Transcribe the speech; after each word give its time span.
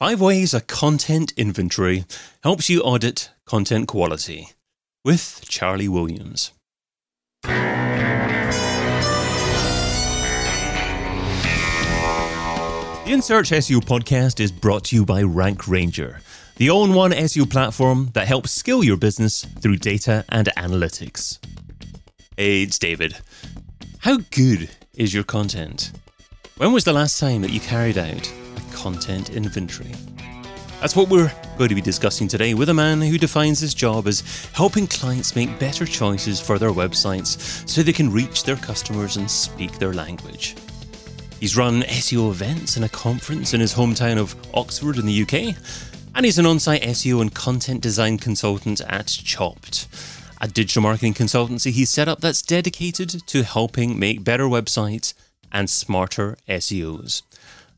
Five 0.00 0.18
Ways 0.18 0.54
a 0.54 0.62
Content 0.62 1.34
Inventory 1.36 2.06
Helps 2.42 2.70
You 2.70 2.80
Audit 2.80 3.28
Content 3.44 3.86
Quality 3.86 4.52
with 5.04 5.44
Charlie 5.46 5.88
Williams. 5.88 6.52
The 7.42 7.50
InSearch 13.04 13.52
SEO 13.52 13.80
podcast 13.80 14.40
is 14.40 14.50
brought 14.50 14.84
to 14.84 14.96
you 14.96 15.04
by 15.04 15.22
Rank 15.22 15.68
Ranger, 15.68 16.22
the 16.56 16.70
all 16.70 16.86
in 16.86 16.94
one 16.94 17.10
SEO 17.10 17.50
platform 17.50 18.08
that 18.14 18.26
helps 18.26 18.52
scale 18.52 18.82
your 18.82 18.96
business 18.96 19.44
through 19.60 19.76
data 19.76 20.24
and 20.30 20.48
analytics. 20.56 21.38
Hey, 22.38 22.62
it's 22.62 22.78
David. 22.78 23.18
How 23.98 24.20
good 24.30 24.70
is 24.94 25.12
your 25.12 25.24
content? 25.24 25.92
When 26.56 26.72
was 26.72 26.84
the 26.84 26.94
last 26.94 27.20
time 27.20 27.42
that 27.42 27.52
you 27.52 27.60
carried 27.60 27.98
out 27.98 28.32
content 28.80 29.28
inventory. 29.28 29.92
That's 30.80 30.96
what 30.96 31.10
we're 31.10 31.30
going 31.58 31.68
to 31.68 31.74
be 31.74 31.82
discussing 31.82 32.26
today 32.26 32.54
with 32.54 32.70
a 32.70 32.74
man 32.74 33.02
who 33.02 33.18
defines 33.18 33.60
his 33.60 33.74
job 33.74 34.06
as 34.06 34.48
helping 34.54 34.86
clients 34.86 35.36
make 35.36 35.58
better 35.58 35.84
choices 35.84 36.40
for 36.40 36.58
their 36.58 36.70
websites 36.70 37.68
so 37.68 37.82
they 37.82 37.92
can 37.92 38.10
reach 38.10 38.44
their 38.44 38.56
customers 38.56 39.18
and 39.18 39.30
speak 39.30 39.78
their 39.78 39.92
language. 39.92 40.56
He's 41.38 41.58
run 41.58 41.82
SEO 41.82 42.30
events 42.30 42.76
and 42.76 42.86
a 42.86 42.88
conference 42.88 43.52
in 43.52 43.60
his 43.60 43.74
hometown 43.74 44.16
of 44.16 44.34
Oxford 44.54 44.96
in 44.96 45.04
the 45.04 45.22
UK, 45.22 45.54
and 46.14 46.24
he's 46.24 46.38
an 46.38 46.46
on 46.46 46.58
site 46.58 46.82
SEO 46.82 47.20
and 47.20 47.34
content 47.34 47.82
design 47.82 48.16
consultant 48.16 48.80
at 48.88 49.08
Chopped, 49.08 49.88
a 50.40 50.48
digital 50.48 50.82
marketing 50.82 51.12
consultancy 51.12 51.70
he's 51.70 51.90
set 51.90 52.08
up 52.08 52.22
that's 52.22 52.40
dedicated 52.40 53.10
to 53.26 53.42
helping 53.42 53.98
make 53.98 54.24
better 54.24 54.44
websites 54.44 55.12
and 55.52 55.68
smarter 55.68 56.38
SEOs. 56.48 57.22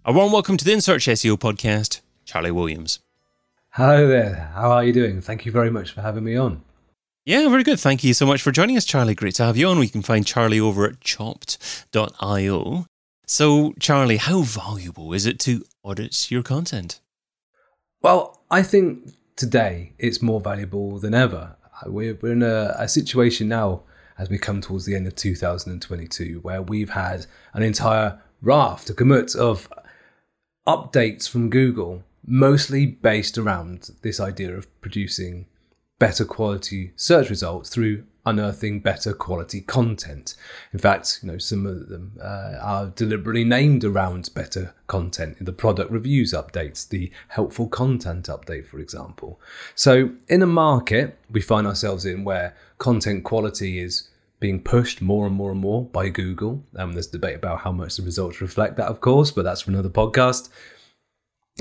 A 0.04 0.12
warm 0.12 0.32
welcome 0.32 0.56
to 0.56 0.64
the 0.64 0.72
InSearch 0.72 1.06
SEO 1.12 1.38
podcast, 1.38 2.00
Charlie 2.24 2.50
Williams. 2.50 2.98
Hello 3.70 4.08
there. 4.08 4.50
How 4.52 4.72
are 4.72 4.82
you 4.82 4.92
doing? 4.92 5.20
Thank 5.20 5.46
you 5.46 5.52
very 5.52 5.70
much 5.70 5.92
for 5.92 6.00
having 6.00 6.24
me 6.24 6.34
on. 6.34 6.64
Yeah, 7.24 7.48
very 7.48 7.62
good. 7.62 7.78
Thank 7.78 8.02
you 8.02 8.12
so 8.12 8.26
much 8.26 8.42
for 8.42 8.50
joining 8.50 8.76
us, 8.76 8.84
Charlie. 8.84 9.14
Great 9.14 9.36
to 9.36 9.44
have 9.44 9.56
you 9.56 9.68
on. 9.68 9.78
We 9.78 9.86
can 9.86 10.02
find 10.02 10.26
Charlie 10.26 10.58
over 10.58 10.86
at 10.86 11.00
chopped.io. 11.02 12.86
So, 13.28 13.74
Charlie, 13.78 14.16
how 14.16 14.42
valuable 14.42 15.12
is 15.12 15.24
it 15.24 15.38
to 15.40 15.64
audit 15.84 16.32
your 16.32 16.42
content? 16.42 16.98
Well, 18.00 18.42
I 18.50 18.64
think 18.64 19.14
today 19.36 19.92
it's 20.00 20.20
more 20.20 20.40
valuable 20.40 20.98
than 20.98 21.14
ever. 21.14 21.54
Uh, 21.80 21.92
we're, 21.92 22.18
we're 22.20 22.32
in 22.32 22.42
a, 22.42 22.74
a 22.76 22.88
situation 22.88 23.46
now 23.46 23.82
as 24.18 24.28
we 24.28 24.38
come 24.38 24.60
towards 24.60 24.84
the 24.84 24.96
end 24.96 25.06
of 25.06 25.14
2022 25.14 26.40
where 26.40 26.60
we've 26.60 26.90
had 26.90 27.26
an 27.54 27.62
entire 27.62 28.20
raft, 28.40 28.90
a 28.90 28.94
gamut 28.94 29.36
of 29.36 29.68
updates 30.66 31.28
from 31.28 31.50
Google, 31.50 32.02
mostly 32.24 32.86
based 32.86 33.36
around 33.36 33.90
this 34.02 34.20
idea 34.20 34.56
of 34.56 34.80
producing 34.80 35.46
better 35.98 36.24
quality 36.24 36.92
search 36.96 37.30
results 37.30 37.70
through 37.70 38.04
unearthing 38.24 38.80
better 38.80 39.12
quality 39.12 39.60
content. 39.60 40.34
In 40.72 40.78
fact, 40.78 41.20
you 41.22 41.30
know, 41.30 41.38
some 41.38 41.66
of 41.66 41.88
them 41.88 42.18
uh, 42.22 42.56
are 42.60 42.86
deliberately 42.86 43.44
named 43.44 43.84
around 43.84 44.30
better 44.34 44.74
content 44.86 45.36
in 45.38 45.44
the 45.44 45.52
product 45.52 45.90
reviews 45.90 46.32
updates, 46.32 46.88
the 46.88 47.10
helpful 47.28 47.68
content 47.68 48.26
update, 48.26 48.66
for 48.66 48.78
example. 48.78 49.40
So, 49.74 50.10
in 50.28 50.42
a 50.42 50.46
market 50.46 51.18
we 51.30 51.40
find 51.40 51.66
ourselves 51.66 52.04
in 52.04 52.24
where 52.24 52.54
content 52.78 53.24
quality 53.24 53.80
is 53.80 54.08
being 54.42 54.60
pushed 54.60 55.00
more 55.00 55.26
and 55.26 55.34
more 55.34 55.52
and 55.52 55.60
more 55.60 55.84
by 55.84 56.08
Google. 56.08 56.62
Um, 56.76 56.92
there's 56.92 57.06
debate 57.06 57.36
about 57.36 57.60
how 57.60 57.70
much 57.70 57.96
the 57.96 58.02
results 58.02 58.42
reflect 58.42 58.76
that, 58.76 58.88
of 58.88 59.00
course, 59.00 59.30
but 59.30 59.44
that's 59.44 59.62
for 59.62 59.70
another 59.70 59.88
podcast. 59.88 60.50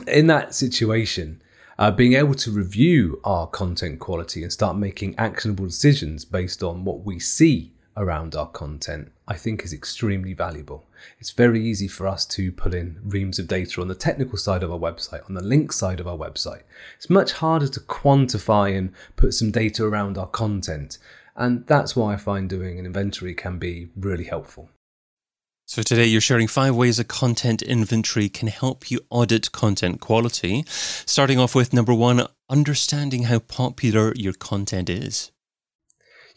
In 0.07 0.25
that 0.27 0.55
situation, 0.55 1.41
uh, 1.77 1.91
being 1.91 2.13
able 2.13 2.33
to 2.33 2.52
review 2.52 3.21
our 3.23 3.45
content 3.45 3.99
quality 3.99 4.41
and 4.41 4.52
start 4.52 4.77
making 4.77 5.15
actionable 5.17 5.65
decisions 5.65 6.25
based 6.25 6.63
on 6.63 6.83
what 6.83 7.05
we 7.05 7.19
see 7.19 7.71
around 7.97 8.36
our 8.36 8.47
content, 8.47 9.11
I 9.27 9.36
think 9.36 9.64
is 9.64 9.73
extremely 9.73 10.33
valuable. 10.33 10.87
It's 11.20 11.31
very 11.31 11.64
easy 11.64 11.87
for 11.87 12.08
us 12.08 12.25
to 12.27 12.52
pull 12.52 12.73
in 12.73 12.99
reams 13.03 13.37
of 13.37 13.47
data 13.47 13.80
on 13.80 13.89
the 13.89 13.95
technical 13.95 14.37
side 14.37 14.64
of 14.64 14.71
our 14.71 14.80
website, 14.80 15.27
on 15.30 15.36
the 15.36 15.43
link 15.43 15.71
side 15.71 15.99
of 15.99 16.08
our 16.08 16.17
website. 16.17 16.64
It's 16.97 17.09
much 17.09 17.33
harder 17.33 17.67
to 17.67 17.80
quantify 17.80 18.75
and 18.75 18.91
put 19.15 19.33
some 19.33 19.52
data 19.52 19.83
around 19.83 20.17
our 20.17 20.27
content. 20.27 20.97
And 21.41 21.65
that's 21.65 21.95
why 21.95 22.13
I 22.13 22.17
find 22.17 22.47
doing 22.47 22.77
an 22.77 22.85
inventory 22.85 23.33
can 23.33 23.57
be 23.57 23.89
really 23.95 24.25
helpful. 24.25 24.69
So, 25.65 25.81
today 25.81 26.05
you're 26.05 26.21
sharing 26.21 26.47
five 26.47 26.75
ways 26.75 26.99
a 26.99 27.03
content 27.03 27.63
inventory 27.63 28.29
can 28.29 28.47
help 28.47 28.91
you 28.91 28.99
audit 29.09 29.52
content 29.52 30.02
quality. 30.02 30.63
Starting 30.67 31.39
off 31.39 31.55
with 31.55 31.73
number 31.73 31.95
one, 31.95 32.27
understanding 32.47 33.23
how 33.23 33.39
popular 33.39 34.13
your 34.15 34.33
content 34.33 34.87
is. 34.87 35.31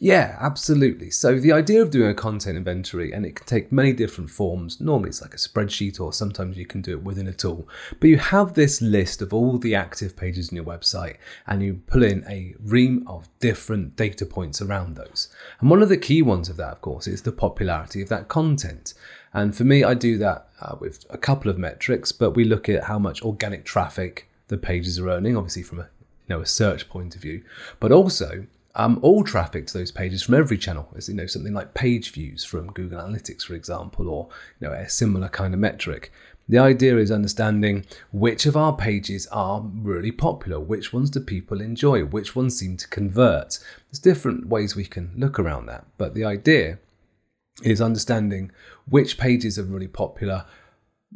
Yeah, 0.04 0.37
absolutely. 0.38 1.10
So 1.10 1.38
the 1.38 1.53
idea 1.53 1.81
of 1.81 1.91
doing 1.91 2.10
a 2.10 2.15
content 2.15 2.59
inventory, 2.59 3.10
and 3.10 3.25
it 3.25 3.37
can 3.37 3.47
take 3.47 3.72
many 3.72 3.94
different 3.94 4.28
forms. 4.28 4.78
Normally 4.78 5.09
it's 5.09 5.22
like 5.22 5.32
a 5.32 5.38
spreadsheet, 5.38 5.98
or 5.98 6.12
sometimes 6.12 6.59
you 6.59 6.66
can 6.66 6.82
do 6.82 6.91
it 6.91 7.03
within 7.03 7.26
a 7.26 7.32
tool. 7.32 7.66
But 8.00 8.10
you 8.10 8.19
have 8.19 8.53
this 8.53 8.82
list 8.82 9.22
of 9.22 9.32
all 9.32 9.56
the 9.56 9.75
active 9.75 10.15
pages 10.15 10.50
in 10.50 10.56
your 10.56 10.66
website, 10.66 11.16
and 11.47 11.62
you 11.62 11.81
pull 11.87 12.03
in 12.03 12.22
a 12.28 12.54
ream 12.62 13.03
of 13.06 13.31
different 13.41 13.97
data 13.97 14.26
points 14.26 14.60
around 14.60 14.97
those. 14.97 15.28
And 15.59 15.70
one 15.70 15.81
of 15.81 15.88
the 15.88 15.97
key 15.97 16.21
ones 16.21 16.50
of 16.50 16.59
that, 16.59 16.72
of 16.72 16.81
course, 16.82 17.06
is 17.06 17.22
the 17.22 17.32
popularity 17.32 18.03
of 18.03 18.10
that 18.10 18.28
content. 18.28 18.92
And 19.32 19.56
for 19.56 19.65
me, 19.65 19.84
I 19.84 19.94
do 19.94 20.19
that 20.19 20.48
uh, 20.60 20.76
with 20.78 21.06
a 21.09 21.16
couple 21.16 21.50
of 21.50 21.56
metrics, 21.56 22.12
but 22.12 22.32
we 22.32 22.44
look 22.44 22.69
at 22.69 22.84
how 22.84 22.98
much 22.98 23.22
organic 23.22 23.65
traffic 23.65 24.28
the 24.48 24.59
pages 24.59 24.98
are 24.98 25.09
earning, 25.09 25.34
obviously 25.34 25.62
from 25.62 25.81
a 25.81 25.88
you 26.28 26.36
know 26.36 26.42
a 26.42 26.47
search 26.47 26.91
point 26.91 27.16
of 27.16 27.22
view, 27.22 27.42
but 27.81 27.91
also 27.91 28.47
um, 28.77 28.99
all 29.03 29.23
traffic 29.23 29.67
to 29.67 29.79
those 29.79 29.93
pages 29.93 30.23
from 30.23 30.35
every 30.35 30.59
channel. 30.59 30.89
As 30.97 31.09
you 31.09 31.15
know, 31.15 31.27
something 31.27 31.55
like 31.55 31.75
page 31.75 32.12
views 32.12 32.45
from 32.45 32.73
Google 32.73 33.01
Analytics, 33.01 33.43
for 33.43 33.55
example, 33.55 34.09
or 34.09 34.29
you 34.61 34.69
know 34.69 34.75
a 34.75 34.89
similar 34.89 35.29
kind 35.29 35.55
of 35.55 35.61
metric. 35.61 36.12
The 36.47 36.59
idea 36.59 36.99
is 36.99 37.11
understanding 37.11 37.87
which 38.13 38.45
of 38.45 38.57
our 38.57 38.77
pages 38.77 39.27
are 39.29 39.63
really 39.63 40.13
popular, 40.13 40.61
which 40.61 40.93
ones 40.93 41.09
do 41.09 41.21
people 41.21 41.61
enjoy, 41.61 42.05
which 42.05 42.37
ones 42.37 42.59
seem 42.59 42.77
to 42.77 42.89
convert. 42.89 43.59
There's 43.91 43.99
different 43.99 44.49
ways 44.49 44.77
we 44.77 44.84
can 44.84 45.13
look 45.17 45.39
around 45.39 45.67
that, 45.67 45.87
but 45.97 46.13
the 46.13 46.25
idea 46.25 46.79
is 47.63 47.81
understanding 47.81 48.51
which 48.87 49.17
pages 49.17 49.59
are 49.59 49.63
really 49.63 49.89
popular 49.89 50.45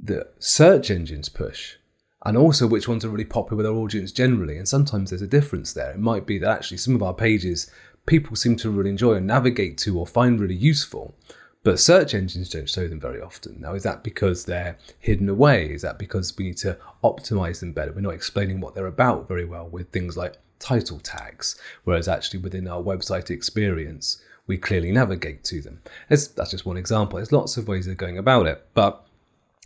that 0.03 0.33
search 0.39 0.91
engines 0.91 1.29
push 1.29 1.77
and 2.25 2.37
also 2.37 2.67
which 2.67 2.89
ones 2.89 3.05
are 3.05 3.11
really 3.11 3.25
popular 3.25 3.57
with 3.57 3.67
our 3.67 3.75
audience 3.75 4.13
generally. 4.13 4.57
And 4.57 4.69
sometimes 4.69 5.11
there's 5.11 5.23
a 5.23 5.27
difference 5.27 5.73
there. 5.73 5.93
It 5.93 6.01
might 6.01 6.27
be 6.27 6.39
that 6.39 6.51
actually 6.51 6.79
some 6.79 6.95
of 6.95 7.03
our 7.03 7.15
pages 7.15 7.71
people 8.07 8.35
seem 8.35 8.57
to 8.57 8.71
really 8.71 8.91
enjoy 8.91 9.15
and 9.15 9.27
navigate 9.27 9.79
to 9.79 9.99
or 9.99 10.07
find 10.07 10.41
really 10.41 10.55
useful, 10.55 11.15
but 11.63 11.79
search 11.79 12.15
engines 12.15 12.49
don't 12.49 12.69
show 12.69 12.89
them 12.89 12.99
very 12.99 13.21
often. 13.21 13.61
Now, 13.61 13.75
is 13.75 13.83
that 13.83 14.03
because 14.03 14.45
they're 14.45 14.79
hidden 14.99 15.29
away? 15.29 15.71
Is 15.71 15.83
that 15.83 15.99
because 15.99 16.37
we 16.37 16.47
need 16.47 16.57
to 16.59 16.79
optimize 17.05 17.61
them 17.61 17.73
better? 17.73 17.93
We're 17.93 18.01
not 18.01 18.15
explaining 18.15 18.61
what 18.61 18.75
they're 18.75 18.87
about 18.87 19.29
very 19.29 19.45
well 19.45 19.69
with 19.69 19.91
things 19.91 20.17
like 20.17 20.39
title 20.59 20.99
tags, 21.01 21.61
whereas 21.85 22.09
actually 22.09 22.41
within 22.41 22.67
our 22.67 22.83
website 22.83 23.31
experience, 23.31 24.23
we 24.47 24.57
clearly 24.57 24.91
navigate 24.91 25.45
to 25.45 25.61
them. 25.61 25.83
that's 26.09 26.51
just 26.51 26.65
one 26.65 26.79
example. 26.79 27.17
There's 27.17 27.33
lots 27.33 27.59
of 27.59 27.69
ways 27.69 27.87
of 27.87 27.99
going 27.99 28.17
about 28.17 28.47
it, 28.47 28.67
but 28.73 29.07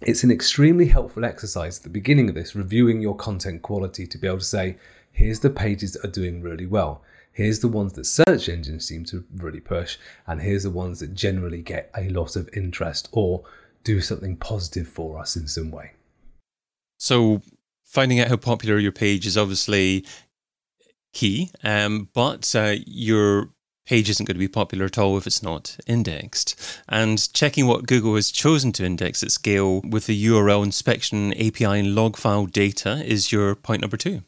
it's 0.07 0.25
an 0.25 0.31
extremely 0.31 0.87
helpful 0.87 1.25
exercise 1.25 1.79
at 1.79 1.83
the 1.85 1.91
beginning 1.91 2.29
of 2.29 2.35
this, 2.35 2.55
reviewing 2.55 3.01
your 3.01 3.17
content 3.17 3.63
quality 3.63 4.07
to 4.07 4.19
be 4.19 4.27
able 4.27 4.39
to 4.39 4.45
say, 4.45 4.77
here's 5.13 5.41
the 5.41 5.51
pages 5.51 5.93
that 5.93 6.05
are 6.05 6.11
doing 6.11 6.43
really 6.43 6.67
well. 6.67 7.03
Here's 7.33 7.61
the 7.61 7.69
ones 7.69 7.95
that 7.95 8.05
search 8.05 8.49
engines 8.49 8.87
seem 8.87 9.05
to 9.07 9.25
really 9.35 9.61
push, 9.61 9.97
and 10.27 10.43
here's 10.43 10.65
the 10.65 10.71
ones 10.71 11.01
that 11.01 11.15
generally 11.15 11.63
get 11.63 11.91
a 11.97 12.09
lot 12.11 12.37
of 12.37 12.49
interest 12.53 13.09
or 13.13 13.43
do 13.85 14.01
something 14.01 14.37
positive 14.37 14.87
for 14.87 15.19
us 15.19 15.35
in 15.37 15.49
some 15.49 15.71
way. 15.71 15.93
So, 16.99 17.41
finding 17.85 18.21
out 18.21 18.29
how 18.29 18.37
popular 18.37 18.79
your 18.79 18.93
page 18.93 19.27
is 19.27 19.39
obviously 19.39 20.05
key, 21.15 21.51
um, 21.65 22.09
but 22.13 22.55
uh, 22.55 22.77
your 22.87 23.49
page 23.87 24.09
isn't 24.11 24.27
going 24.27 24.35
to 24.35 24.39
be 24.39 24.49
popular 24.49 24.87
at 24.87 24.99
all 24.99 25.17
if 25.19 25.27
it's 25.27 25.43
not 25.43 25.77
indexed. 25.87 26.81
And 26.89 27.33
checking 27.33 27.67
what 27.67 27.87
Google 27.87 28.15
has 28.15 28.31
chosen 28.31 28.73
to 28.73 28.85
index 28.85 29.23
at 29.23 29.33
scale 29.33 29.81
with 29.81 30.07
the 30.07 30.27
URL 30.27 30.65
inspection 30.65 31.33
API 31.35 31.65
and 31.65 31.95
log 31.95 32.17
file 32.17 32.47
data 32.47 33.03
is 33.05 33.33
your 33.33 33.55
point 33.55 33.81
number 33.81 33.97
two. 33.97 34.23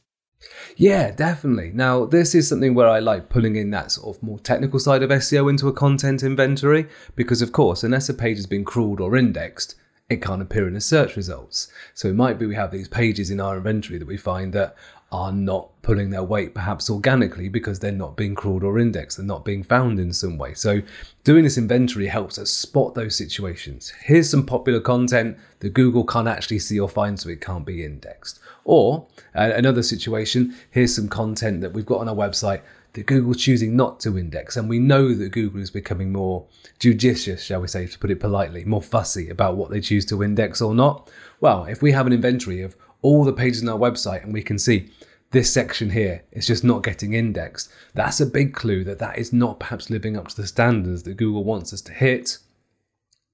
Yeah, 0.77 1.11
definitely. 1.11 1.71
Now, 1.73 2.05
this 2.05 2.35
is 2.35 2.49
something 2.49 2.75
where 2.75 2.89
I 2.89 2.99
like 2.99 3.29
pulling 3.29 3.57
in 3.57 3.71
that 3.71 3.93
sort 3.93 4.17
of 4.17 4.23
more 4.23 4.39
technical 4.39 4.79
side 4.79 5.03
of 5.03 5.11
SEO 5.11 5.49
into 5.49 5.69
a 5.69 5.73
content 5.73 6.23
inventory 6.23 6.87
because, 7.15 7.43
of 7.43 7.53
course, 7.53 7.83
unless 7.83 8.09
a 8.09 8.15
page 8.15 8.37
has 8.37 8.47
been 8.47 8.65
crawled 8.65 9.01
or 9.01 9.17
indexed, 9.17 9.77
it 10.11 10.21
can't 10.21 10.43
appear 10.43 10.69
in 10.69 10.75
the 10.75 10.81
search 10.81 11.17
results. 11.17 11.69
So 11.95 12.09
it 12.09 12.15
might 12.15 12.39
be 12.39 12.47
we 12.47 12.55
have 12.57 12.71
these 12.71 12.89
pages 12.89 13.31
in 13.31 13.41
our 13.41 13.57
inventory 13.57 13.99
that 13.99 14.09
we 14.09 14.19
find 14.19 14.53
that 14.53 14.77
are 15.15 15.31
not 15.31 15.71
pulling 15.83 16.11
their 16.11 16.25
weight 16.25 16.53
perhaps 16.55 16.91
organically 16.91 17.49
because 17.49 17.79
they're 17.79 17.93
not 17.93 18.17
being 18.17 18.35
crawled 18.35 18.65
or 18.65 18.81
indexed, 18.81 19.17
they're 19.17 19.25
not 19.25 19.45
being 19.45 19.63
found 19.63 20.01
in 20.01 20.13
some 20.13 20.37
way. 20.37 20.53
So 20.55 20.83
doing 21.23 21.45
this 21.45 21.57
inventory 21.57 22.09
helps 22.09 22.37
us 22.37 22.51
spot 22.51 22.97
those 22.97 23.15
situations. 23.15 23.93
Here's 24.03 24.29
some 24.29 24.45
popular 24.45 24.81
content 24.81 25.37
that 25.61 25.73
Google 25.73 26.05
can't 26.05 26.27
actually 26.27 26.59
see 26.59 26.81
or 26.81 26.89
find, 26.89 27.19
so 27.19 27.29
it 27.29 27.41
can't 27.41 27.65
be 27.65 27.85
indexed. 27.85 28.41
Or 28.65 29.07
uh, 29.37 29.53
another 29.55 29.85
situation, 29.85 30.57
here's 30.73 30.97
some 30.97 31.09
content 31.09 31.61
that 31.61 31.75
we've 31.75 31.87
got 31.87 32.01
on 32.01 32.09
our 32.09 32.17
website 32.17 32.63
that 32.95 33.07
Google's 33.07 33.37
choosing 33.37 33.77
not 33.77 34.01
to 34.01 34.19
index. 34.19 34.57
And 34.57 34.69
we 34.69 34.81
know 34.81 35.15
that 35.15 35.31
Google 35.31 35.61
is 35.61 35.71
becoming 35.71 36.13
more 36.13 36.45
judicious, 36.81 37.45
shall 37.45 37.61
we 37.61 37.69
say, 37.69 37.87
to 37.87 37.99
put 38.01 38.11
it 38.11 38.19
politely, 38.19 38.65
more 38.65 38.83
fussy 38.83 39.29
about 39.29 39.57
what 39.57 39.71
they 39.71 39.81
choose 39.81 40.05
to 40.07 40.25
index 40.25 40.61
or 40.61 40.75
not. 40.75 41.09
Well, 41.41 41.67
if 41.67 41.83
we 41.83 41.93
have 41.93 42.09
an 42.09 42.13
inventory 42.13 42.63
of 42.63 42.75
all 43.05 43.23
the 43.23 43.33
pages 43.33 43.63
on 43.63 43.69
our 43.69 43.79
website 43.79 44.25
and 44.25 44.33
we 44.33 44.43
can 44.43 44.59
see 44.59 44.91
this 45.35 45.53
section 45.53 45.91
here 45.91 46.23
is 46.31 46.47
just 46.47 46.63
not 46.63 46.85
getting 46.85 47.13
indexed, 47.13 47.69
that's 47.93 48.21
a 48.21 48.27
big 48.27 48.55
clue 48.55 48.85
that 48.85 49.01
that 49.01 49.19
is 49.19 49.33
not 49.33 49.59
perhaps 49.59 49.91
living 49.91 50.17
up 50.17 50.29
to 50.29 50.37
the 50.37 50.47
standards 50.47 51.03
that 51.03 51.17
Google 51.17 51.43
wants 51.43 51.73
us 51.73 51.81
to 51.83 51.93
hit. 51.93 52.39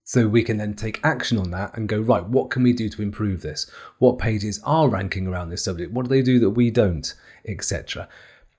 So 0.05 0.27
we 0.27 0.43
can 0.43 0.57
then 0.57 0.73
take 0.73 0.99
action 1.05 1.37
on 1.37 1.51
that 1.51 1.77
and 1.77 1.91
go, 1.91 2.01
right, 2.01 2.25
what 2.25 2.49
can 2.49 2.63
we 2.63 2.73
do 2.73 2.89
to 2.89 3.03
improve 3.03 3.43
this? 3.43 3.71
What 3.99 4.19
pages 4.19 4.63
are 4.65 4.89
ranking 4.89 5.27
around 5.27 5.51
this 5.51 5.63
subject? 5.63 5.93
What 5.93 6.05
do 6.05 6.09
they 6.09 6.23
do 6.23 6.39
that 6.39 6.51
we 6.51 6.71
don't? 6.71 7.13
Etc. 7.47 8.09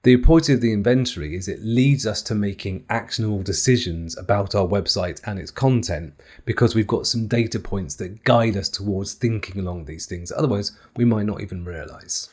The 0.04 0.18
point 0.18 0.48
of 0.48 0.62
the 0.62 0.72
inventory 0.72 1.36
is 1.36 1.48
it 1.48 1.64
leads 1.64 2.06
us 2.06 2.22
to 2.24 2.36
making 2.36 2.86
actionable 2.90 3.42
decisions 3.42 4.16
about 4.20 4.54
our 4.54 4.68
website 4.68 5.20
and 5.26 5.40
its 5.40 5.50
content 5.50 6.14
because 6.46 6.76
we've 6.76 6.86
got 6.86 7.08
some 7.08 7.26
data 7.26 7.60
points 7.60 7.96
that 7.96 8.24
guide 8.24 8.56
us 8.56 8.70
towards 8.70 9.16
thinking 9.16 9.60
along 9.60 9.86
these 9.86 10.06
things. 10.06 10.32
Otherwise, 10.32 10.74
we 10.96 11.06
might 11.06 11.26
not 11.26 11.42
even 11.42 11.66
realize. 11.66 12.30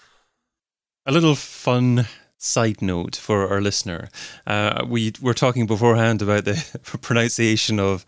A 1.08 1.12
little 1.12 1.34
fun 1.34 2.06
side 2.36 2.82
note 2.82 3.16
for 3.16 3.48
our 3.48 3.62
listener. 3.62 4.10
Uh, 4.46 4.84
we 4.86 5.14
were 5.22 5.32
talking 5.32 5.66
beforehand 5.66 6.20
about 6.20 6.44
the 6.44 6.62
pronunciation 7.00 7.80
of 7.80 8.04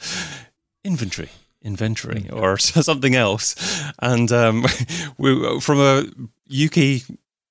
inventory 0.85 1.31
inventory 1.63 2.23
mm. 2.23 2.37
or 2.37 2.59
something 2.59 3.15
else. 3.15 3.55
And 4.01 4.31
um, 4.31 4.67
we, 5.19 5.61
from 5.61 5.79
a 5.81 6.05
UK 6.53 7.03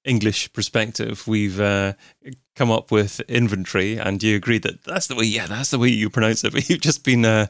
English 0.04 0.54
perspective, 0.54 1.28
we've 1.28 1.60
uh, 1.60 1.94
come 2.56 2.70
up 2.70 2.92
with 2.92 3.20
inventory, 3.22 3.98
and 3.98 4.22
you 4.22 4.36
agree 4.36 4.60
that 4.60 4.84
that's 4.84 5.08
the 5.08 5.16
way. 5.16 5.26
Yeah, 5.26 5.48
that's 5.48 5.72
the 5.72 5.80
way 5.80 5.90
you 5.90 6.12
pronounce 6.12 6.44
it. 6.44 6.54
But 6.54 6.70
you've 6.70 6.82
just 6.82 7.04
been 7.04 7.26
uh, 7.26 7.48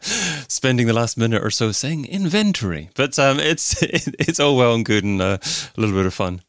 spending 0.48 0.88
the 0.88 0.94
last 0.94 1.18
minute 1.18 1.44
or 1.44 1.52
so 1.52 1.74
saying 1.74 2.06
inventory. 2.06 2.92
But 2.96 3.20
um, 3.20 3.40
it's 3.40 3.82
it's 3.84 4.40
all 4.40 4.56
well 4.56 4.74
and 4.74 4.86
good 4.86 5.04
and 5.04 5.22
uh, 5.22 5.38
a 5.42 5.82
little 5.82 5.96
bit 5.98 6.06
of 6.06 6.14
fun. 6.14 6.44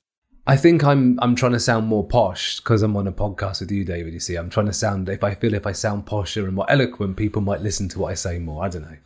I 0.50 0.56
think 0.56 0.82
I'm 0.82 1.16
I'm 1.22 1.36
trying 1.36 1.52
to 1.52 1.60
sound 1.60 1.86
more 1.86 2.04
posh 2.04 2.56
because 2.56 2.82
I'm 2.82 2.96
on 2.96 3.06
a 3.06 3.12
podcast 3.12 3.60
with 3.60 3.70
you, 3.70 3.84
David. 3.84 4.12
You 4.12 4.18
see, 4.18 4.34
I'm 4.34 4.50
trying 4.50 4.66
to 4.66 4.72
sound. 4.72 5.08
If 5.08 5.22
I 5.22 5.32
feel 5.36 5.54
if 5.54 5.64
I 5.64 5.70
sound 5.70 6.06
posher 6.06 6.42
and 6.42 6.54
more 6.54 6.68
eloquent, 6.68 7.16
people 7.16 7.40
might 7.40 7.60
listen 7.60 7.88
to 7.90 8.00
what 8.00 8.10
I 8.10 8.14
say 8.14 8.40
more. 8.40 8.64
I 8.64 8.68
don't 8.68 8.82
know. 8.82 8.96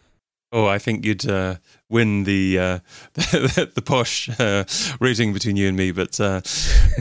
Oh, 0.53 0.67
I 0.67 0.79
think 0.79 1.05
you'd 1.05 1.29
uh, 1.29 1.57
win 1.91 2.25
the, 2.25 2.59
uh, 2.59 2.79
the, 3.13 3.71
the 3.75 3.83
posh 3.83 4.31
uh, 4.41 4.65
rating 5.01 5.35
between 5.35 5.57
you 5.57 5.69
and 5.69 5.77
me, 5.77 5.93
but 5.93 6.19
uh, 6.19 6.41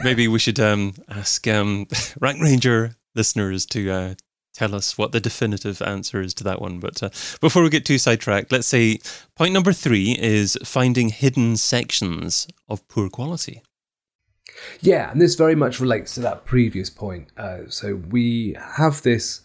maybe 0.02 0.28
we 0.28 0.38
should 0.38 0.60
um, 0.60 0.92
ask 1.08 1.48
um, 1.48 1.86
Rank 2.20 2.42
Ranger 2.42 2.96
listeners 3.14 3.64
to 3.66 3.90
uh, 3.90 4.14
tell 4.52 4.74
us 4.74 4.98
what 4.98 5.12
the 5.12 5.20
definitive 5.20 5.80
answer 5.80 6.20
is 6.20 6.34
to 6.34 6.44
that 6.44 6.60
one. 6.60 6.80
But 6.80 7.02
uh, 7.02 7.08
before 7.40 7.62
we 7.62 7.70
get 7.70 7.86
too 7.86 7.96
sidetracked, 7.96 8.52
let's 8.52 8.66
say 8.66 8.98
point 9.36 9.54
number 9.54 9.72
three 9.72 10.18
is 10.20 10.58
finding 10.64 11.08
hidden 11.08 11.56
sections 11.56 12.46
of 12.68 12.86
poor 12.88 13.08
quality. 13.08 13.62
Yeah, 14.80 15.10
and 15.10 15.20
this 15.20 15.34
very 15.34 15.54
much 15.54 15.80
relates 15.80 16.14
to 16.14 16.20
that 16.20 16.44
previous 16.44 16.90
point. 16.90 17.28
so 17.68 17.96
we 18.10 18.56
have 18.76 19.02
this 19.02 19.40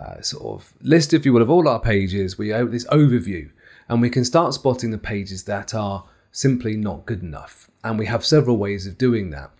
uh, 0.00 0.20
sort 0.20 0.60
of 0.60 0.74
list, 0.80 1.12
if 1.12 1.24
you 1.24 1.32
will, 1.32 1.42
of 1.42 1.50
all 1.50 1.68
our 1.68 1.80
pages. 1.80 2.38
We 2.38 2.48
have 2.48 2.72
this 2.72 2.86
overview, 2.86 3.50
and 3.88 4.00
we 4.00 4.10
can 4.10 4.24
start 4.24 4.54
spotting 4.54 4.90
the 4.90 4.98
pages 4.98 5.44
that 5.44 5.74
are 5.74 6.04
simply 6.32 6.76
not 6.76 7.06
good 7.06 7.22
enough. 7.22 7.70
And 7.82 7.98
we 7.98 8.06
have 8.06 8.24
several 8.24 8.56
ways 8.56 8.86
of 8.86 8.98
doing 8.98 9.30
that. 9.30 9.50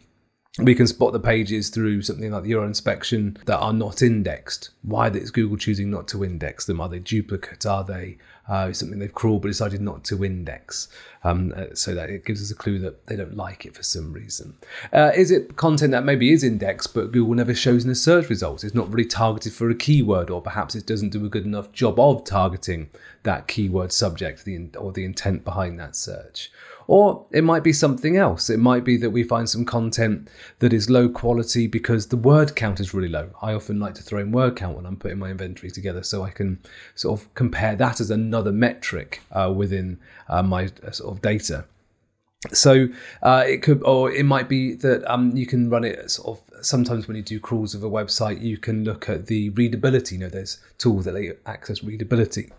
We 0.59 0.75
can 0.75 0.87
spot 0.87 1.13
the 1.13 1.21
pages 1.21 1.69
through 1.69 2.03
something 2.03 2.31
like 2.31 2.45
the 2.45 2.53
URL 2.53 2.67
inspection 2.67 3.37
that 3.47 3.59
are 3.59 3.73
not 3.73 4.03
indexed. 4.03 4.71
Why 4.83 5.09
is 5.09 5.33
Google 5.33 5.57
choosing 5.57 5.91
not 5.91 6.07
to 6.09 6.25
index 6.25 6.65
them? 6.65 6.81
Are 6.81 6.89
they 6.89 7.01
duplicate? 7.01 7.67
Are 7.67 7.83
they 7.83 8.19
uh, 8.49 8.73
something 8.73 8.99
they've 8.99 9.15
crawled 9.15 9.43
but 9.43 9.49
decided 9.49 9.81
not 9.81 10.05
to 10.05 10.25
index? 10.25 10.89
Um, 11.27 11.55
uh, 11.57 11.75
so 11.75 11.95
that 11.95 12.11
it 12.11 12.27
gives 12.27 12.43
us 12.43 12.51
a 12.51 12.55
clue 12.55 12.79
that 12.81 13.07
they 13.07 13.17
don't 13.17 13.35
like 13.35 13.65
it 13.65 13.75
for 13.75 13.83
some 13.83 14.13
reason. 14.13 14.55
Uh, 14.93 15.11
is 15.17 15.31
it 15.31 15.57
content 15.57 15.93
that 15.93 16.05
maybe 16.05 16.31
is 16.31 16.45
indexed 16.45 16.93
but 16.93 17.13
Google 17.13 17.35
never 17.35 17.55
shows 17.55 17.83
in 17.83 17.89
the 17.89 17.95
search 17.95 18.29
results? 18.29 18.63
It's 18.63 18.75
not 18.75 18.93
really 18.93 19.09
targeted 19.09 19.55
for 19.55 19.71
a 19.71 19.75
keyword, 19.75 20.29
or 20.29 20.43
perhaps 20.43 20.75
it 20.75 20.87
doesn't 20.87 21.11
do 21.11 21.25
a 21.25 21.31
good 21.31 21.47
enough 21.47 21.73
job 21.73 21.99
of 21.99 22.25
targeting 22.25 22.91
that 23.23 23.49
keyword 23.49 23.91
subject 23.93 24.45
the, 24.45 24.69
or 24.79 24.93
the 24.93 25.05
intent 25.05 25.45
behind 25.45 25.81
that 25.81 25.97
search. 25.97 26.51
Or 26.87 27.27
it 27.31 27.45
might 27.45 27.63
be 27.63 27.73
something 27.73 28.17
else. 28.17 28.51
It 28.51 28.59
might 28.59 28.85
be 28.85 28.97
that 28.99 29.11
we 29.11 29.23
find 29.23 29.49
some 29.49 29.65
content 29.65 30.29
that 30.59 30.73
is 30.73 30.91
low 30.91 31.09
quality 31.09 31.67
because 31.67 32.09
the 32.09 32.17
word 32.17 32.55
count 32.55 32.81
is 32.81 32.95
really 32.95 33.09
low. 33.09 33.31
I 33.41 33.55
often 33.55 33.81
like 33.81 33.95
to 33.95 34.03
throw 34.03 34.21
in 34.21 34.33
word 34.33 34.57
count 34.57 34.77
when 34.77 34.87
I'm 34.87 34.97
putting 34.97 35.19
my 35.19 35.31
inventory 35.31 35.71
together 35.71 36.03
so 36.03 36.23
I 36.23 36.31
can 36.31 36.59
sort 36.95 37.21
of 37.21 37.35
compare 37.35 37.77
that 37.77 38.01
as 38.01 38.11
another 38.11 38.53
metric 38.53 39.23
uh, 39.33 39.53
within 39.55 39.99
uh, 40.29 40.43
my 40.43 40.71
uh, 40.87 40.91
sort 40.91 41.17
of 41.17 41.23
data. 41.23 41.65
So 42.53 42.89
uh, 43.23 43.45
it 43.47 43.63
could, 43.63 43.83
or 43.85 44.13
it 44.13 44.27
might 44.27 44.51
be 44.51 44.75
that 44.75 45.11
um, 45.11 45.35
you 45.35 45.47
can 45.47 45.71
run 45.71 45.85
it 45.85 46.11
sort 46.11 46.39
of. 46.39 46.45
Sometimes 46.65 47.07
when 47.07 47.17
you 47.17 47.23
do 47.23 47.39
crawls 47.41 47.75
of 47.75 47.85
a 47.85 47.91
website, 47.91 48.41
you 48.41 48.57
can 48.57 48.85
look 48.85 49.09
at 49.09 49.27
the 49.27 49.51
readability. 49.51 50.17
You 50.17 50.23
know, 50.23 50.29
there's 50.29 50.61
tools 50.79 51.05
that 51.05 51.15
let 51.15 51.23
you 51.23 51.37
access 51.47 51.83
readability 51.83 52.51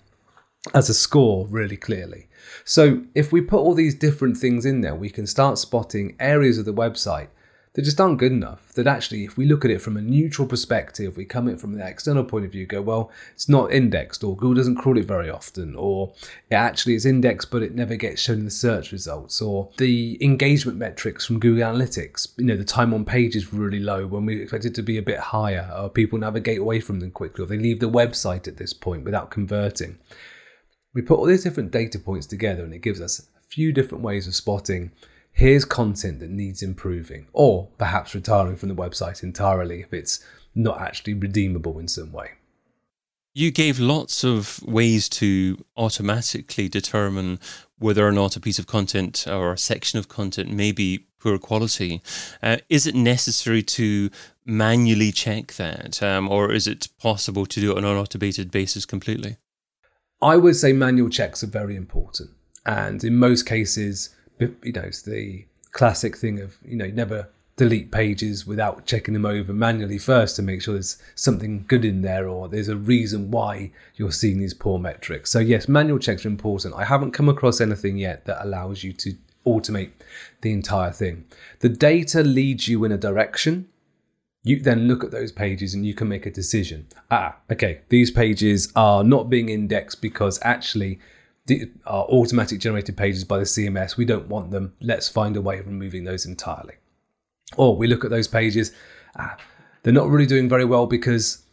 as 0.73 0.89
a 0.89 0.93
score 0.93 1.47
really 1.47 1.77
clearly. 1.77 2.27
So 2.63 3.03
if 3.13 3.31
we 3.31 3.41
put 3.41 3.59
all 3.59 3.73
these 3.73 3.95
different 3.95 4.37
things 4.37 4.65
in 4.65 4.81
there, 4.81 4.95
we 4.95 5.09
can 5.09 5.27
start 5.27 5.57
spotting 5.57 6.15
areas 6.19 6.57
of 6.57 6.65
the 6.65 6.73
website 6.73 7.27
that 7.73 7.83
just 7.83 7.99
aren't 7.99 8.17
good 8.17 8.31
enough. 8.31 8.71
That 8.73 8.87
actually, 8.87 9.25
if 9.25 9.35
we 9.35 9.45
look 9.45 9.65
at 9.65 9.71
it 9.71 9.81
from 9.81 9.97
a 9.97 10.01
neutral 10.01 10.47
perspective, 10.47 11.17
we 11.17 11.25
come 11.25 11.49
it 11.49 11.59
from 11.59 11.73
the 11.73 11.85
external 11.85 12.23
point 12.23 12.45
of 12.45 12.51
view, 12.51 12.65
go, 12.65 12.81
well, 12.81 13.11
it's 13.33 13.49
not 13.49 13.73
indexed, 13.73 14.23
or 14.23 14.35
Google 14.35 14.55
doesn't 14.55 14.77
crawl 14.77 14.97
it 14.97 15.05
very 15.05 15.29
often, 15.29 15.75
or 15.75 16.13
it 16.49 16.55
actually 16.55 16.95
is 16.95 17.05
indexed, 17.05 17.51
but 17.51 17.61
it 17.61 17.75
never 17.75 17.97
gets 17.97 18.21
shown 18.21 18.39
in 18.39 18.45
the 18.45 18.51
search 18.51 18.93
results, 18.93 19.41
or 19.41 19.69
the 19.77 20.17
engagement 20.23 20.77
metrics 20.77 21.25
from 21.25 21.39
Google 21.39 21.69
Analytics, 21.69 22.29
you 22.37 22.45
know, 22.45 22.55
the 22.55 22.63
time 22.63 22.93
on 22.93 23.03
page 23.03 23.35
is 23.35 23.53
really 23.53 23.79
low 23.79 24.07
when 24.07 24.25
we 24.25 24.41
expect 24.41 24.63
it 24.63 24.75
to 24.75 24.81
be 24.81 24.97
a 24.97 25.03
bit 25.03 25.19
higher, 25.19 25.69
or 25.77 25.89
people 25.89 26.17
navigate 26.17 26.59
away 26.59 26.79
from 26.79 27.01
them 27.01 27.11
quickly, 27.11 27.43
or 27.43 27.47
they 27.47 27.57
leave 27.57 27.81
the 27.81 27.89
website 27.89 28.47
at 28.47 28.55
this 28.55 28.73
point 28.73 29.03
without 29.03 29.31
converting. 29.31 29.97
We 30.95 31.01
put 31.01 31.19
all 31.19 31.25
these 31.25 31.43
different 31.43 31.71
data 31.71 31.99
points 31.99 32.25
together 32.25 32.63
and 32.63 32.73
it 32.73 32.79
gives 32.79 33.01
us 33.01 33.19
a 33.19 33.47
few 33.47 33.71
different 33.73 34.03
ways 34.03 34.27
of 34.27 34.33
spotting 34.33 34.91
here's 35.35 35.65
content 35.65 36.21
that 36.21 36.29
needs 36.29 36.63
improving, 36.63 37.27
or 37.33 37.67
perhaps 37.77 38.15
retiring 38.15 38.55
from 38.55 38.69
the 38.69 38.75
website 38.75 39.21
entirely 39.21 39.81
if 39.81 39.93
it's 39.93 40.23
not 40.55 40.79
actually 40.79 41.13
redeemable 41.13 41.77
in 41.77 41.89
some 41.89 42.13
way. 42.13 42.31
You 43.33 43.51
gave 43.51 43.77
lots 43.77 44.23
of 44.23 44.63
ways 44.63 45.09
to 45.09 45.61
automatically 45.75 46.69
determine 46.69 47.39
whether 47.77 48.07
or 48.07 48.13
not 48.13 48.37
a 48.37 48.39
piece 48.39 48.57
of 48.57 48.65
content 48.65 49.27
or 49.27 49.51
a 49.51 49.57
section 49.57 49.99
of 49.99 50.07
content 50.07 50.53
may 50.53 50.71
be 50.71 51.05
poor 51.19 51.37
quality. 51.37 52.01
Uh, 52.41 52.57
is 52.69 52.87
it 52.87 52.95
necessary 52.95 53.61
to 53.61 54.09
manually 54.45 55.11
check 55.11 55.55
that, 55.55 56.01
um, 56.01 56.29
or 56.29 56.53
is 56.53 56.65
it 56.65 56.87
possible 56.97 57.45
to 57.45 57.59
do 57.59 57.71
it 57.71 57.77
on 57.77 57.83
an 57.83 57.97
automated 57.97 58.51
basis 58.51 58.85
completely? 58.85 59.35
I 60.21 60.37
would 60.37 60.55
say 60.55 60.73
manual 60.73 61.09
checks 61.09 61.43
are 61.43 61.47
very 61.47 61.75
important. 61.75 62.31
And 62.65 63.03
in 63.03 63.17
most 63.17 63.45
cases, 63.45 64.15
you 64.39 64.71
know, 64.73 64.81
it's 64.81 65.01
the 65.01 65.45
classic 65.71 66.17
thing 66.17 66.39
of, 66.39 66.57
you 66.65 66.77
know, 66.77 66.85
you 66.85 66.93
never 66.93 67.29
delete 67.57 67.91
pages 67.91 68.45
without 68.45 68.85
checking 68.85 69.13
them 69.13 69.25
over 69.25 69.53
manually 69.53 69.97
first 69.97 70.35
to 70.35 70.41
make 70.41 70.61
sure 70.61 70.73
there's 70.73 71.01
something 71.15 71.63
good 71.67 71.85
in 71.85 72.01
there 72.01 72.27
or 72.27 72.49
there's 72.49 72.67
a 72.67 72.75
reason 72.75 73.31
why 73.31 73.71
you're 73.95 74.11
seeing 74.11 74.39
these 74.39 74.53
poor 74.53 74.77
metrics. 74.77 75.31
So, 75.31 75.39
yes, 75.39 75.67
manual 75.67 75.99
checks 75.99 76.25
are 76.25 76.29
important. 76.29 76.73
I 76.75 76.83
haven't 76.83 77.11
come 77.11 77.29
across 77.29 77.61
anything 77.61 77.97
yet 77.97 78.25
that 78.25 78.43
allows 78.43 78.83
you 78.83 78.91
to 78.93 79.15
automate 79.45 79.91
the 80.41 80.51
entire 80.51 80.91
thing. 80.91 81.25
The 81.59 81.69
data 81.69 82.23
leads 82.23 82.67
you 82.67 82.83
in 82.83 82.91
a 82.91 82.97
direction 82.97 83.69
you 84.45 84.61
then 84.61 84.87
look 84.87 85.03
at 85.03 85.09
those 85.09 85.31
pages 85.31 85.73
and 85.73 85.85
you 85.85 85.95
can 85.95 86.07
make 86.07 86.27
a 86.27 86.31
decision. 86.31 86.87
Ah, 87.09 87.35
okay, 87.51 87.81
these 87.89 88.11
pages 88.11 88.71
are 88.75 89.03
not 89.03 89.27
being 89.27 89.49
indexed 89.49 90.03
because 90.03 90.39
actually 90.43 90.99
the, 91.47 91.71
are 91.87 92.05
automatic 92.05 92.59
generated 92.59 92.95
pages 92.95 93.23
by 93.23 93.39
the 93.39 93.43
CMS. 93.43 93.97
We 93.97 94.05
don't 94.05 94.27
want 94.27 94.51
them. 94.51 94.73
Let's 94.79 95.09
find 95.09 95.35
a 95.35 95.41
way 95.41 95.57
of 95.57 95.65
removing 95.65 96.03
those 96.03 96.27
entirely. 96.27 96.75
Or 97.57 97.75
we 97.75 97.87
look 97.87 98.05
at 98.05 98.11
those 98.11 98.27
pages. 98.27 98.71
Ah, 99.17 99.35
they're 99.81 99.91
not 99.91 100.09
really 100.09 100.27
doing 100.27 100.47
very 100.47 100.65
well 100.65 100.85
because 100.85 101.43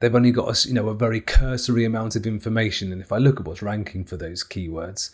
they've 0.00 0.14
only 0.14 0.32
got 0.32 0.64
a, 0.64 0.68
you 0.68 0.74
know 0.74 0.88
a 0.88 0.94
very 0.94 1.20
cursory 1.20 1.84
amount 1.84 2.16
of 2.16 2.26
information. 2.26 2.92
And 2.92 3.02
if 3.02 3.12
I 3.12 3.18
look 3.18 3.40
at 3.40 3.46
what's 3.46 3.60
ranking 3.60 4.06
for 4.06 4.16
those 4.16 4.42
keywords, 4.42 5.10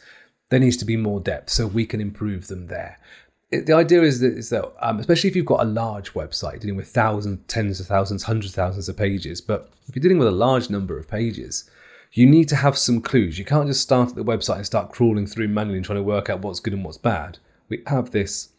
there 0.51 0.61
needs 0.61 0.77
to 0.77 0.85
be 0.85 0.97
more 0.97 1.19
depth 1.19 1.51
so 1.51 1.67
we 1.67 1.85
can 1.85 2.01
improve 2.01 2.47
them 2.47 2.69
there. 2.69 3.01
It, 3.51 3.67
the 3.67 3.73
idea 3.73 4.03
is 4.03 4.21
that, 4.21 4.37
is 4.37 4.51
that 4.51 4.73
um, 4.81 4.99
especially 4.99 5.31
if 5.31 5.37
you've 5.37 5.47
got 5.47 5.63
a 5.63 5.69
large 5.69 6.13
website 6.13 6.61
dealing 6.61 6.77
with 6.77 6.89
thousands, 6.89 7.41
tens 7.49 7.81
of 7.81 7.87
thousands, 7.87 8.25
hundreds 8.25 8.53
of 8.53 8.57
thousands 8.57 8.89
of 8.89 8.97
pages, 8.97 9.41
but 9.41 9.71
if 9.87 9.97
you're 9.97 10.03
dealing 10.03 10.19
with 10.19 10.29
a 10.29 10.33
large 10.33 10.69
number 10.69 10.99
of 10.99 11.09
pages, 11.09 11.69
you 12.13 12.27
need 12.27 12.49
to 12.49 12.57
have 12.57 12.77
some 12.77 13.01
clues. 13.01 13.39
You 13.39 13.45
can't 13.45 13.67
just 13.67 13.83
start 13.83 14.11
at 14.11 14.15
the 14.17 14.25
website 14.25 14.57
and 14.57 14.67
start 14.67 14.93
crawling 14.93 15.27
through 15.27 15.49
manually 15.49 15.79
and 15.79 15.85
trying 15.85 15.99
to 15.99 16.03
work 16.03 16.29
out 16.29 16.41
what's 16.41 16.61
good 16.61 16.73
and 16.73 16.85
what's 16.85 16.99
bad. 16.99 17.39
We 17.69 17.83
have 17.87 18.11
this 18.11 18.51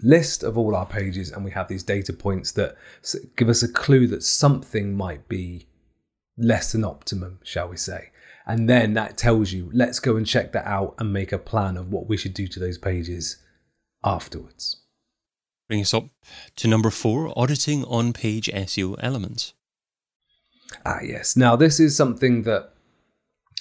list 0.00 0.42
of 0.42 0.56
all 0.56 0.76
our 0.76 0.86
pages 0.86 1.30
and 1.30 1.44
we 1.44 1.50
have 1.52 1.68
these 1.68 1.82
data 1.82 2.12
points 2.12 2.52
that 2.52 2.76
give 3.36 3.48
us 3.48 3.62
a 3.62 3.72
clue 3.72 4.06
that 4.08 4.22
something 4.22 4.96
might 4.96 5.28
be 5.28 5.66
less 6.36 6.72
than 6.72 6.84
optimum, 6.84 7.40
shall 7.42 7.68
we 7.68 7.76
say. 7.76 8.10
And 8.46 8.68
then 8.68 8.94
that 8.94 9.18
tells 9.18 9.52
you, 9.52 9.70
let's 9.72 10.00
go 10.00 10.16
and 10.16 10.26
check 10.26 10.52
that 10.52 10.66
out 10.66 10.94
and 10.98 11.12
make 11.12 11.32
a 11.32 11.38
plan 11.38 11.76
of 11.76 11.92
what 11.92 12.08
we 12.08 12.16
should 12.16 12.34
do 12.34 12.46
to 12.48 12.60
those 12.60 12.78
pages 12.78 13.38
afterwards. 14.04 14.76
Bring 15.68 15.80
us 15.80 15.92
up 15.92 16.08
to 16.56 16.68
number 16.68 16.90
four 16.90 17.32
auditing 17.38 17.84
on 17.84 18.12
page 18.12 18.50
SEO 18.52 18.96
elements. 19.00 19.52
Ah, 20.84 21.00
yes. 21.02 21.36
Now, 21.36 21.56
this 21.56 21.78
is 21.78 21.96
something 21.96 22.42
that 22.42 22.72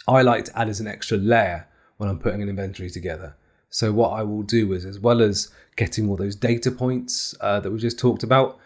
I 0.07 0.21
like 0.21 0.45
to 0.45 0.57
add 0.57 0.69
as 0.69 0.79
an 0.79 0.87
extra 0.87 1.17
layer 1.17 1.67
when 1.97 2.09
I'm 2.09 2.19
putting 2.19 2.41
an 2.41 2.49
inventory 2.49 2.89
together. 2.89 3.35
So, 3.69 3.91
what 3.91 4.09
I 4.09 4.23
will 4.23 4.43
do 4.43 4.71
is, 4.73 4.85
as 4.85 4.99
well 4.99 5.21
as 5.21 5.49
getting 5.75 6.09
all 6.09 6.15
those 6.15 6.35
data 6.35 6.71
points 6.71 7.35
uh, 7.41 7.59
that 7.59 7.71
we 7.71 7.77
just 7.79 7.99
talked 7.99 8.23
about, 8.23 8.57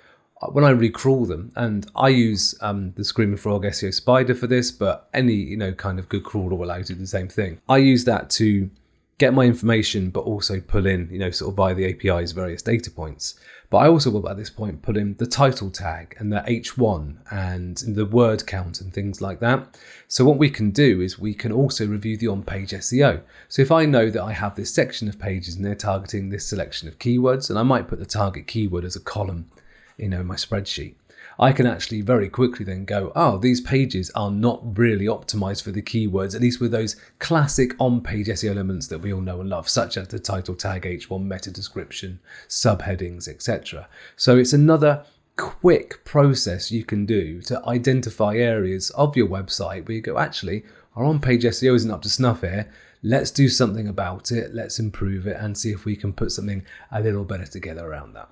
uh, 0.41 0.47
when 0.47 0.63
I 0.63 0.73
recrawl 0.73 1.27
them, 1.27 1.51
and 1.55 1.89
I 1.95 2.09
use 2.09 2.55
um, 2.61 2.93
the 2.95 3.03
Screaming 3.03 3.37
Frog 3.37 3.63
SEO 3.63 3.93
Spider 3.93 4.35
for 4.35 4.47
this, 4.47 4.71
but 4.71 5.09
any 5.13 5.33
you 5.33 5.57
know 5.57 5.73
kind 5.73 5.97
of 5.97 6.09
good 6.09 6.23
crawler 6.23 6.55
will 6.55 6.65
allow 6.65 6.77
you 6.77 6.83
to 6.83 6.93
do 6.93 6.99
the 6.99 7.07
same 7.07 7.27
thing. 7.27 7.59
I 7.67 7.77
use 7.77 8.05
that 8.05 8.29
to 8.31 8.69
get 9.17 9.33
my 9.33 9.45
information, 9.45 10.09
but 10.09 10.21
also 10.21 10.59
pull 10.59 10.85
in, 10.85 11.07
you 11.11 11.19
know, 11.19 11.29
sort 11.31 11.51
of 11.51 11.55
via 11.55 11.75
the 11.75 11.85
APIs, 11.85 12.31
various 12.31 12.61
data 12.61 12.89
points. 12.89 13.39
But 13.69 13.77
I 13.77 13.87
also 13.87 14.09
will 14.09 14.27
at 14.27 14.35
this 14.35 14.49
point 14.49 14.81
put 14.81 14.97
in 14.97 15.15
the 15.15 15.25
title 15.25 15.69
tag 15.69 16.15
and 16.17 16.33
the 16.33 16.41
H1 16.41 17.17
and 17.31 17.77
the 17.77 18.05
word 18.05 18.45
count 18.45 18.81
and 18.81 18.93
things 18.93 19.21
like 19.21 19.39
that. 19.39 19.77
So 20.09 20.25
what 20.25 20.37
we 20.37 20.49
can 20.49 20.71
do 20.71 20.99
is 20.99 21.17
we 21.17 21.33
can 21.33 21.53
also 21.53 21.87
review 21.87 22.17
the 22.17 22.27
on-page 22.27 22.71
SEO. 22.71 23.21
So 23.47 23.61
if 23.61 23.71
I 23.71 23.85
know 23.85 24.09
that 24.09 24.21
I 24.21 24.33
have 24.33 24.55
this 24.55 24.73
section 24.73 25.07
of 25.07 25.19
pages 25.19 25.55
and 25.55 25.63
they're 25.63 25.75
targeting 25.75 26.29
this 26.29 26.45
selection 26.45 26.89
of 26.89 26.99
keywords, 26.99 27.49
and 27.49 27.57
I 27.57 27.63
might 27.63 27.87
put 27.87 27.99
the 27.99 28.05
target 28.05 28.45
keyword 28.45 28.83
as 28.83 28.97
a 28.97 28.99
column, 28.99 29.49
you 29.97 30.09
know, 30.09 30.19
in 30.19 30.27
my 30.27 30.35
spreadsheet. 30.35 30.95
I 31.41 31.53
can 31.53 31.65
actually 31.65 32.01
very 32.01 32.29
quickly 32.29 32.63
then 32.63 32.85
go, 32.85 33.11
oh, 33.15 33.39
these 33.39 33.61
pages 33.61 34.11
are 34.11 34.29
not 34.29 34.77
really 34.77 35.05
optimized 35.05 35.63
for 35.63 35.71
the 35.71 35.81
keywords, 35.81 36.35
at 36.35 36.41
least 36.41 36.61
with 36.61 36.71
those 36.71 36.95
classic 37.17 37.73
on 37.79 38.01
page 38.01 38.27
SEO 38.27 38.51
elements 38.51 38.85
that 38.87 38.99
we 38.99 39.11
all 39.11 39.21
know 39.21 39.41
and 39.41 39.49
love, 39.49 39.67
such 39.67 39.97
as 39.97 40.09
the 40.09 40.19
title 40.19 40.53
tag, 40.53 40.83
H1, 40.83 41.23
meta 41.23 41.49
description, 41.49 42.19
subheadings, 42.47 43.27
etc. 43.27 43.89
So 44.15 44.37
it's 44.37 44.53
another 44.53 45.03
quick 45.35 46.05
process 46.05 46.71
you 46.71 46.85
can 46.85 47.07
do 47.07 47.41
to 47.41 47.65
identify 47.67 48.35
areas 48.35 48.91
of 48.91 49.17
your 49.17 49.27
website 49.27 49.87
where 49.87 49.95
you 49.95 50.01
go, 50.01 50.19
actually, 50.19 50.63
our 50.95 51.05
on 51.05 51.19
page 51.19 51.43
SEO 51.43 51.73
isn't 51.73 51.89
up 51.89 52.03
to 52.03 52.09
snuff 52.09 52.41
here. 52.41 52.71
Let's 53.01 53.31
do 53.31 53.49
something 53.49 53.87
about 53.87 54.31
it. 54.31 54.53
Let's 54.53 54.77
improve 54.77 55.25
it 55.25 55.37
and 55.39 55.57
see 55.57 55.71
if 55.71 55.85
we 55.85 55.95
can 55.95 56.13
put 56.13 56.31
something 56.31 56.63
a 56.91 57.01
little 57.01 57.25
better 57.25 57.47
together 57.47 57.87
around 57.87 58.13
that. 58.13 58.29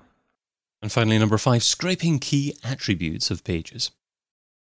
And 0.82 0.90
finally, 0.90 1.18
number 1.18 1.38
five, 1.38 1.62
scraping 1.62 2.18
key 2.18 2.56
attributes 2.64 3.30
of 3.30 3.44
pages. 3.44 3.90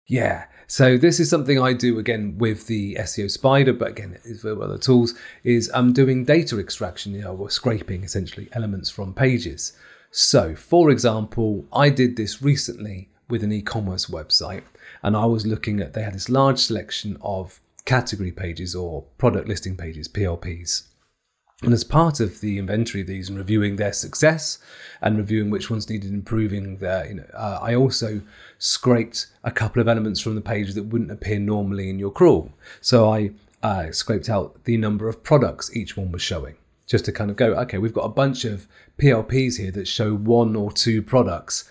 Yeah, 0.07 0.47
so 0.67 0.97
this 0.97 1.21
is 1.21 1.31
something 1.31 1.61
I 1.61 1.75
do 1.75 1.99
again 1.99 2.37
with 2.39 2.67
the 2.67 2.97
SEO 2.97 3.31
Spider, 3.31 3.73
but 3.73 3.91
again, 3.91 4.19
with 4.25 4.45
other 4.45 4.79
tools, 4.79 5.15
is 5.45 5.71
I'm 5.75 5.93
doing 5.93 6.25
data 6.25 6.59
extraction, 6.59 7.13
you 7.13 7.21
know, 7.21 7.37
or 7.37 7.51
scraping 7.51 8.05
essentially 8.05 8.49
elements 8.53 8.91
from 8.91 9.13
pages. 9.15 9.77
So, 10.11 10.55
for 10.55 10.91
example, 10.91 11.67
I 11.73 11.91
did 11.91 12.17
this 12.17 12.43
recently 12.43 13.11
with 13.29 13.45
an 13.45 13.53
e-commerce 13.53 14.07
website, 14.07 14.63
and 15.03 15.15
I 15.15 15.27
was 15.27 15.47
looking 15.47 15.81
at 15.81 15.93
they 15.93 16.03
had 16.03 16.15
this 16.15 16.31
large 16.31 16.59
selection 16.59 17.19
of 17.21 17.61
category 17.85 18.33
pages 18.33 18.75
or 18.75 19.03
product 19.19 19.47
listing 19.47 19.77
pages, 19.77 20.09
PLPs. 20.09 20.85
And 21.62 21.73
as 21.73 21.83
part 21.83 22.21
of 22.21 22.41
the 22.41 22.57
inventory 22.59 23.00
of 23.00 23.09
these 23.09 23.29
and 23.29 23.37
reviewing 23.37 23.77
their 23.77 23.93
success 23.93 24.59
and 25.00 25.17
reviewing 25.17 25.50
which 25.50 25.69
ones 25.69 25.91
needed 25.91 26.12
improving, 26.12 26.77
there, 26.77 27.07
you 27.09 27.15
know, 27.15 27.27
uh, 27.35 27.59
I 27.61 27.75
also 27.75 28.21
scraped 28.59 29.27
a 29.43 29.50
couple 29.50 29.83
of 29.83 29.88
elements 29.88 30.21
from 30.21 30.37
the 30.37 30.41
page 30.41 30.75
that 30.75 30.85
wouldn't 30.85 31.11
appear 31.11 31.41
normally 31.41 31.91
in 31.91 31.99
your 31.99 32.12
crawl. 32.12 32.53
So 32.81 33.12
I 33.12 33.33
uh, 33.61 33.91
scraped 33.91 34.31
out 34.31 34.62
the 34.65 34.77
number 34.77 35.09
of 35.09 35.25
products 35.25 35.75
each 35.77 35.97
one 35.97 36.12
was 36.12 36.23
showing, 36.23 36.55
just 36.87 37.05
to 37.07 37.12
kind 37.12 37.29
of 37.29 37.37
go, 37.37 37.55
okay, 37.55 37.79
we've 37.79 37.93
got 37.93 38.05
a 38.05 38.11
bunch 38.11 38.45
of 38.45 38.69
PLPs 38.99 39.59
here 39.59 39.73
that 39.73 39.88
show 39.88 40.15
one 40.15 40.55
or 40.55 40.71
two 40.71 41.03
products. 41.03 41.69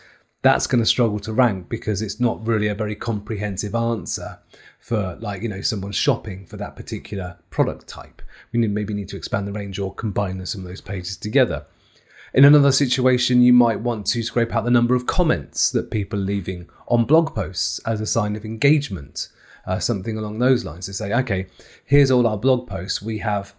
That's 0.47 0.65
going 0.65 0.81
to 0.81 0.85
struggle 0.85 1.19
to 1.19 1.33
rank 1.33 1.67
because 1.67 2.01
it's 2.01 2.21
not 2.21 2.47
really 2.47 2.69
a 2.69 2.73
very 2.73 2.95
comprehensive 2.95 3.75
answer 3.75 4.39
for 4.79 5.17
like 5.19 5.41
you 5.41 5.49
know 5.49 5.59
someone 5.59 5.91
shopping 5.91 6.45
for 6.45 6.55
that 6.55 6.73
particular 6.73 7.37
product 7.49 7.85
type. 7.89 8.21
We 8.53 8.61
need, 8.61 8.71
maybe 8.71 8.93
need 8.93 9.09
to 9.09 9.17
expand 9.17 9.45
the 9.45 9.51
range 9.51 9.77
or 9.77 9.93
combine 9.93 10.45
some 10.45 10.61
of 10.61 10.67
those 10.69 10.79
pages 10.79 11.17
together. 11.17 11.65
In 12.33 12.45
another 12.45 12.71
situation, 12.71 13.41
you 13.41 13.51
might 13.51 13.81
want 13.81 14.05
to 14.05 14.23
scrape 14.23 14.55
out 14.55 14.63
the 14.63 14.71
number 14.71 14.95
of 14.95 15.05
comments 15.05 15.69
that 15.71 15.91
people 15.91 16.17
are 16.17 16.23
leaving 16.23 16.69
on 16.87 17.03
blog 17.03 17.35
posts 17.35 17.79
as 17.79 17.99
a 17.99 18.05
sign 18.05 18.37
of 18.37 18.45
engagement, 18.45 19.27
uh, 19.65 19.79
something 19.79 20.17
along 20.17 20.39
those 20.39 20.63
lines. 20.63 20.85
To 20.85 20.93
say, 20.93 21.11
okay, 21.11 21.47
here's 21.83 22.09
all 22.09 22.25
our 22.25 22.37
blog 22.37 22.69
posts. 22.69 23.01
We 23.01 23.17
have 23.17 23.53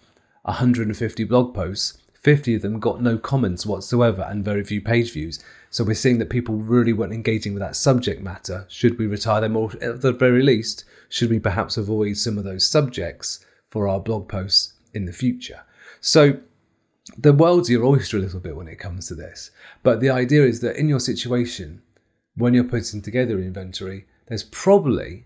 150 0.44 1.24
blog 1.24 1.52
posts. 1.52 1.98
50 2.28 2.56
of 2.56 2.60
them 2.60 2.78
got 2.78 3.00
no 3.00 3.16
comments 3.16 3.64
whatsoever 3.64 4.20
and 4.28 4.44
very 4.44 4.62
few 4.62 4.82
page 4.82 5.14
views. 5.14 5.42
So 5.70 5.82
we're 5.82 5.94
seeing 5.94 6.18
that 6.18 6.28
people 6.28 6.56
really 6.56 6.92
weren't 6.92 7.14
engaging 7.14 7.54
with 7.54 7.62
that 7.62 7.74
subject 7.74 8.20
matter. 8.20 8.66
Should 8.68 8.98
we 8.98 9.06
retire 9.06 9.40
them, 9.40 9.56
or 9.56 9.72
at 9.80 10.02
the 10.02 10.12
very 10.12 10.42
least, 10.42 10.84
should 11.08 11.30
we 11.30 11.38
perhaps 11.38 11.78
avoid 11.78 12.18
some 12.18 12.36
of 12.36 12.44
those 12.44 12.66
subjects 12.66 13.46
for 13.70 13.88
our 13.88 13.98
blog 13.98 14.28
posts 14.28 14.74
in 14.92 15.06
the 15.06 15.12
future? 15.14 15.62
So 16.02 16.38
the 17.16 17.32
world's 17.32 17.70
your 17.70 17.86
oyster 17.86 18.18
a 18.18 18.20
little 18.20 18.40
bit 18.40 18.56
when 18.56 18.68
it 18.68 18.78
comes 18.78 19.08
to 19.08 19.14
this. 19.14 19.50
But 19.82 20.00
the 20.00 20.10
idea 20.10 20.44
is 20.44 20.60
that 20.60 20.76
in 20.76 20.86
your 20.86 21.00
situation, 21.00 21.80
when 22.36 22.52
you're 22.52 22.62
putting 22.62 23.00
together 23.00 23.38
inventory, 23.38 24.04
there's 24.26 24.44
probably 24.44 25.24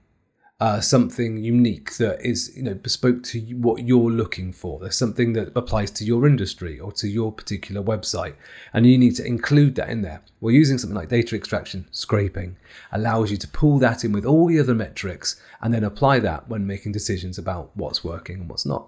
uh, 0.62 0.81
something 0.81 1.42
unique 1.42 1.97
that 1.97 2.25
is 2.25 2.57
you 2.57 2.62
know 2.62 2.73
bespoke 2.73 3.25
to 3.25 3.40
what 3.57 3.83
you're 3.83 4.12
looking 4.12 4.52
for. 4.52 4.78
There's 4.78 4.97
something 4.97 5.33
that 5.33 5.50
applies 5.57 5.90
to 5.90 6.04
your 6.04 6.25
industry 6.25 6.78
or 6.78 6.92
to 6.92 7.09
your 7.09 7.33
particular 7.33 7.83
website, 7.83 8.35
and 8.73 8.87
you 8.87 8.97
need 8.97 9.16
to 9.16 9.26
include 9.26 9.75
that 9.75 9.88
in 9.88 10.02
there. 10.02 10.23
We're 10.40 10.52
using 10.52 10.78
something 10.78 10.97
like 10.97 11.09
data 11.09 11.35
extraction, 11.35 11.88
scraping, 11.90 12.59
allows 12.92 13.33
you 13.33 13.38
to 13.38 13.49
pull 13.49 13.81
that 13.81 14.04
in 14.04 14.12
with 14.12 14.25
all 14.25 14.47
the 14.47 14.61
other 14.61 14.75
metrics 14.75 15.42
and 15.61 15.75
then 15.75 15.83
apply 15.83 16.21
that 16.21 16.49
when 16.49 16.64
making 16.64 16.92
decisions 16.92 17.38
about 17.38 17.73
what's 17.75 18.04
working 18.04 18.42
and 18.42 18.49
what's 18.49 18.64
not. 18.64 18.87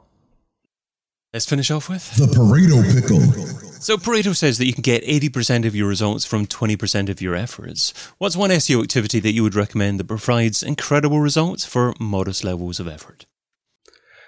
Let's 1.32 1.46
finish 1.46 1.72
off 1.72 1.88
with 1.88 2.08
the 2.14 2.26
Pareto 2.26 2.84
Pickle. 2.94 3.73
So, 3.84 3.98
Pareto 3.98 4.34
says 4.34 4.56
that 4.56 4.64
you 4.64 4.72
can 4.72 4.80
get 4.80 5.04
80% 5.04 5.66
of 5.66 5.76
your 5.76 5.86
results 5.86 6.24
from 6.24 6.46
20% 6.46 7.10
of 7.10 7.20
your 7.20 7.34
efforts. 7.34 7.92
What's 8.16 8.34
one 8.34 8.48
SEO 8.48 8.82
activity 8.82 9.20
that 9.20 9.32
you 9.32 9.42
would 9.42 9.54
recommend 9.54 10.00
that 10.00 10.06
provides 10.06 10.62
incredible 10.62 11.20
results 11.20 11.66
for 11.66 11.92
modest 12.00 12.44
levels 12.44 12.80
of 12.80 12.88
effort? 12.88 13.26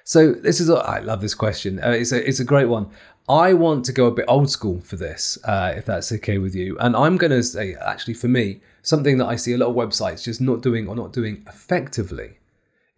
So, 0.04 0.32
this 0.32 0.60
is, 0.60 0.68
a, 0.68 0.74
I 0.74 0.98
love 0.98 1.22
this 1.22 1.32
question. 1.32 1.82
Uh, 1.82 1.92
it's, 1.92 2.12
a, 2.12 2.28
it's 2.28 2.38
a 2.38 2.44
great 2.44 2.66
one. 2.66 2.90
I 3.30 3.54
want 3.54 3.86
to 3.86 3.94
go 3.94 4.04
a 4.04 4.10
bit 4.10 4.26
old 4.28 4.50
school 4.50 4.82
for 4.82 4.96
this, 4.96 5.38
uh, 5.44 5.72
if 5.74 5.86
that's 5.86 6.12
okay 6.12 6.36
with 6.36 6.54
you. 6.54 6.76
And 6.78 6.94
I'm 6.94 7.16
going 7.16 7.30
to 7.30 7.42
say, 7.42 7.76
actually, 7.76 8.12
for 8.12 8.28
me, 8.28 8.60
something 8.82 9.16
that 9.16 9.26
I 9.26 9.36
see 9.36 9.54
a 9.54 9.56
lot 9.56 9.70
of 9.70 9.74
websites 9.74 10.22
just 10.22 10.42
not 10.42 10.60
doing 10.60 10.86
or 10.86 10.94
not 10.94 11.14
doing 11.14 11.42
effectively 11.48 12.40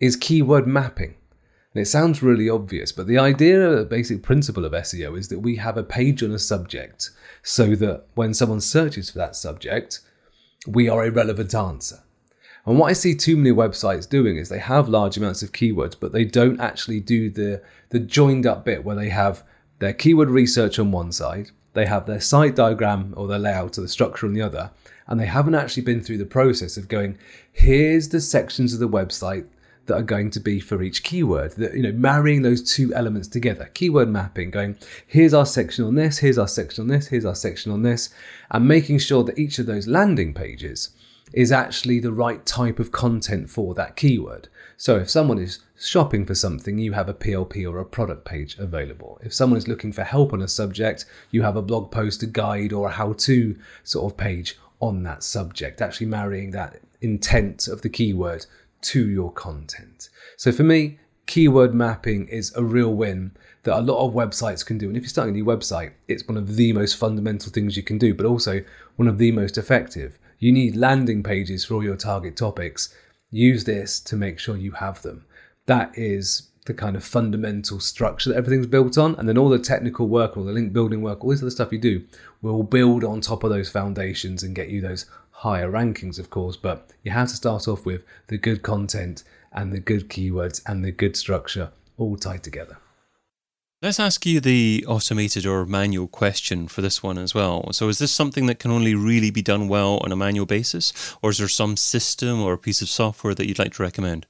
is 0.00 0.16
keyword 0.16 0.66
mapping. 0.66 1.14
And 1.74 1.82
it 1.82 1.86
sounds 1.86 2.22
really 2.22 2.48
obvious, 2.48 2.92
but 2.92 3.06
the 3.06 3.18
idea, 3.18 3.76
the 3.76 3.84
basic 3.84 4.22
principle 4.22 4.64
of 4.64 4.72
SEO 4.72 5.18
is 5.18 5.28
that 5.28 5.40
we 5.40 5.56
have 5.56 5.76
a 5.76 5.82
page 5.82 6.22
on 6.22 6.30
a 6.32 6.38
subject 6.38 7.10
so 7.42 7.74
that 7.76 8.04
when 8.14 8.32
someone 8.32 8.60
searches 8.60 9.10
for 9.10 9.18
that 9.18 9.36
subject, 9.36 10.00
we 10.66 10.88
are 10.88 11.04
a 11.04 11.10
relevant 11.10 11.54
answer. 11.54 12.00
And 12.64 12.78
what 12.78 12.90
I 12.90 12.94
see 12.94 13.14
too 13.14 13.36
many 13.36 13.54
websites 13.54 14.08
doing 14.08 14.36
is 14.36 14.48
they 14.48 14.58
have 14.58 14.88
large 14.88 15.16
amounts 15.16 15.42
of 15.42 15.52
keywords, 15.52 15.94
but 15.98 16.12
they 16.12 16.24
don't 16.24 16.60
actually 16.60 17.00
do 17.00 17.30
the, 17.30 17.62
the 17.90 18.00
joined 18.00 18.46
up 18.46 18.64
bit 18.64 18.84
where 18.84 18.96
they 18.96 19.08
have 19.10 19.42
their 19.78 19.92
keyword 19.92 20.30
research 20.30 20.78
on 20.78 20.90
one 20.90 21.12
side, 21.12 21.50
they 21.74 21.86
have 21.86 22.06
their 22.06 22.20
site 22.20 22.56
diagram 22.56 23.14
or 23.16 23.28
their 23.28 23.38
layout 23.38 23.78
or 23.78 23.82
the 23.82 23.88
structure 23.88 24.26
on 24.26 24.34
the 24.34 24.42
other, 24.42 24.70
and 25.06 25.20
they 25.20 25.26
haven't 25.26 25.54
actually 25.54 25.82
been 25.82 26.02
through 26.02 26.18
the 26.18 26.26
process 26.26 26.76
of 26.76 26.88
going, 26.88 27.16
here's 27.52 28.08
the 28.08 28.20
sections 28.20 28.74
of 28.74 28.80
the 28.80 28.88
website 28.88 29.46
that 29.88 29.96
are 29.96 30.02
going 30.02 30.30
to 30.30 30.40
be 30.40 30.60
for 30.60 30.82
each 30.82 31.02
keyword. 31.02 31.52
That 31.52 31.74
you 31.74 31.82
know, 31.82 31.92
marrying 31.92 32.42
those 32.42 32.62
two 32.62 32.94
elements 32.94 33.28
together. 33.28 33.70
Keyword 33.74 34.08
mapping, 34.08 34.50
going, 34.50 34.78
here's 35.06 35.34
our 35.34 35.46
section 35.46 35.84
on 35.84 35.96
this, 35.96 36.18
here's 36.18 36.38
our 36.38 36.48
section 36.48 36.82
on 36.82 36.88
this, 36.88 37.08
here's 37.08 37.24
our 37.24 37.34
section 37.34 37.72
on 37.72 37.82
this, 37.82 38.10
and 38.50 38.68
making 38.68 39.00
sure 39.00 39.24
that 39.24 39.38
each 39.38 39.58
of 39.58 39.66
those 39.66 39.86
landing 39.86 40.32
pages 40.32 40.90
is 41.32 41.52
actually 41.52 42.00
the 42.00 42.12
right 42.12 42.46
type 42.46 42.78
of 42.78 42.92
content 42.92 43.50
for 43.50 43.74
that 43.74 43.96
keyword. 43.96 44.48
So 44.76 44.96
if 44.96 45.10
someone 45.10 45.38
is 45.38 45.60
shopping 45.78 46.24
for 46.24 46.34
something, 46.34 46.78
you 46.78 46.92
have 46.92 47.08
a 47.08 47.14
PLP 47.14 47.68
or 47.70 47.78
a 47.78 47.84
product 47.84 48.24
page 48.24 48.56
available. 48.58 49.18
If 49.22 49.34
someone 49.34 49.58
is 49.58 49.68
looking 49.68 49.92
for 49.92 50.04
help 50.04 50.32
on 50.32 50.40
a 50.40 50.48
subject, 50.48 51.04
you 51.30 51.42
have 51.42 51.56
a 51.56 51.62
blog 51.62 51.90
post, 51.90 52.22
a 52.22 52.26
guide, 52.26 52.72
or 52.72 52.88
a 52.88 52.92
how 52.92 53.12
to 53.14 53.56
sort 53.84 54.10
of 54.10 54.16
page 54.16 54.56
on 54.80 55.02
that 55.02 55.22
subject, 55.22 55.82
actually 55.82 56.06
marrying 56.06 56.52
that 56.52 56.80
intent 57.00 57.68
of 57.68 57.82
the 57.82 57.88
keyword 57.88 58.46
to 58.82 59.08
your 59.08 59.32
content. 59.32 60.08
So 60.36 60.52
for 60.52 60.62
me, 60.62 60.98
keyword 61.26 61.74
mapping 61.74 62.26
is 62.28 62.52
a 62.56 62.64
real 62.64 62.94
win 62.94 63.32
that 63.64 63.78
a 63.78 63.82
lot 63.82 64.04
of 64.04 64.14
websites 64.14 64.64
can 64.64 64.78
do. 64.78 64.88
And 64.88 64.96
if 64.96 65.02
you're 65.02 65.10
starting 65.10 65.34
a 65.34 65.38
new 65.38 65.44
website, 65.44 65.92
it's 66.08 66.26
one 66.26 66.36
of 66.36 66.56
the 66.56 66.72
most 66.72 66.96
fundamental 66.96 67.52
things 67.52 67.76
you 67.76 67.82
can 67.82 67.98
do, 67.98 68.14
but 68.14 68.26
also 68.26 68.62
one 68.96 69.08
of 69.08 69.18
the 69.18 69.32
most 69.32 69.58
effective. 69.58 70.18
You 70.38 70.52
need 70.52 70.76
landing 70.76 71.22
pages 71.22 71.64
for 71.64 71.74
all 71.74 71.84
your 71.84 71.96
target 71.96 72.36
topics. 72.36 72.94
Use 73.30 73.64
this 73.64 74.00
to 74.00 74.16
make 74.16 74.38
sure 74.38 74.56
you 74.56 74.72
have 74.72 75.02
them. 75.02 75.26
That 75.66 75.96
is 75.98 76.48
the 76.64 76.74
kind 76.74 76.96
of 76.96 77.02
fundamental 77.02 77.80
structure 77.80 78.30
that 78.30 78.36
everything's 78.36 78.66
built 78.66 78.96
on. 78.96 79.14
And 79.16 79.28
then 79.28 79.36
all 79.36 79.48
the 79.48 79.58
technical 79.58 80.06
work, 80.06 80.36
all 80.36 80.44
the 80.44 80.52
link 80.52 80.72
building 80.72 81.02
work, 81.02 81.24
all 81.24 81.30
this 81.30 81.42
other 81.42 81.50
stuff 81.50 81.72
you 81.72 81.78
do 81.78 82.04
will 82.40 82.62
build 82.62 83.04
on 83.04 83.20
top 83.20 83.42
of 83.42 83.50
those 83.50 83.68
foundations 83.68 84.42
and 84.42 84.54
get 84.54 84.68
you 84.68 84.80
those 84.80 85.06
higher 85.38 85.70
rankings, 85.70 86.18
of 86.18 86.30
course. 86.30 86.56
But 86.56 86.90
you 87.02 87.10
have 87.10 87.28
to 87.28 87.36
start 87.36 87.68
off 87.68 87.84
with 87.86 88.04
the 88.28 88.38
good 88.38 88.62
content 88.62 89.24
and 89.52 89.72
the 89.72 89.80
good 89.80 90.08
keywords 90.08 90.62
and 90.66 90.84
the 90.84 90.92
good 90.92 91.16
structure 91.16 91.70
all 91.96 92.16
tied 92.16 92.44
together. 92.44 92.78
Let's 93.80 94.00
ask 94.00 94.26
you 94.26 94.40
the 94.40 94.84
automated 94.88 95.46
or 95.46 95.64
manual 95.64 96.08
question 96.08 96.66
for 96.66 96.82
this 96.82 97.00
one 97.00 97.16
as 97.16 97.32
well. 97.32 97.72
So, 97.72 97.88
is 97.88 98.00
this 98.00 98.10
something 98.10 98.46
that 98.46 98.58
can 98.58 98.72
only 98.72 98.96
really 98.96 99.30
be 99.30 99.42
done 99.42 99.68
well 99.68 99.98
on 99.98 100.10
a 100.10 100.16
manual 100.16 100.46
basis, 100.46 100.92
or 101.22 101.30
is 101.30 101.38
there 101.38 101.46
some 101.46 101.76
system 101.76 102.40
or 102.42 102.52
a 102.52 102.58
piece 102.58 102.82
of 102.82 102.88
software 102.88 103.34
that 103.36 103.46
you'd 103.46 103.60
like 103.60 103.74
to 103.74 103.82
recommend? 103.82 104.26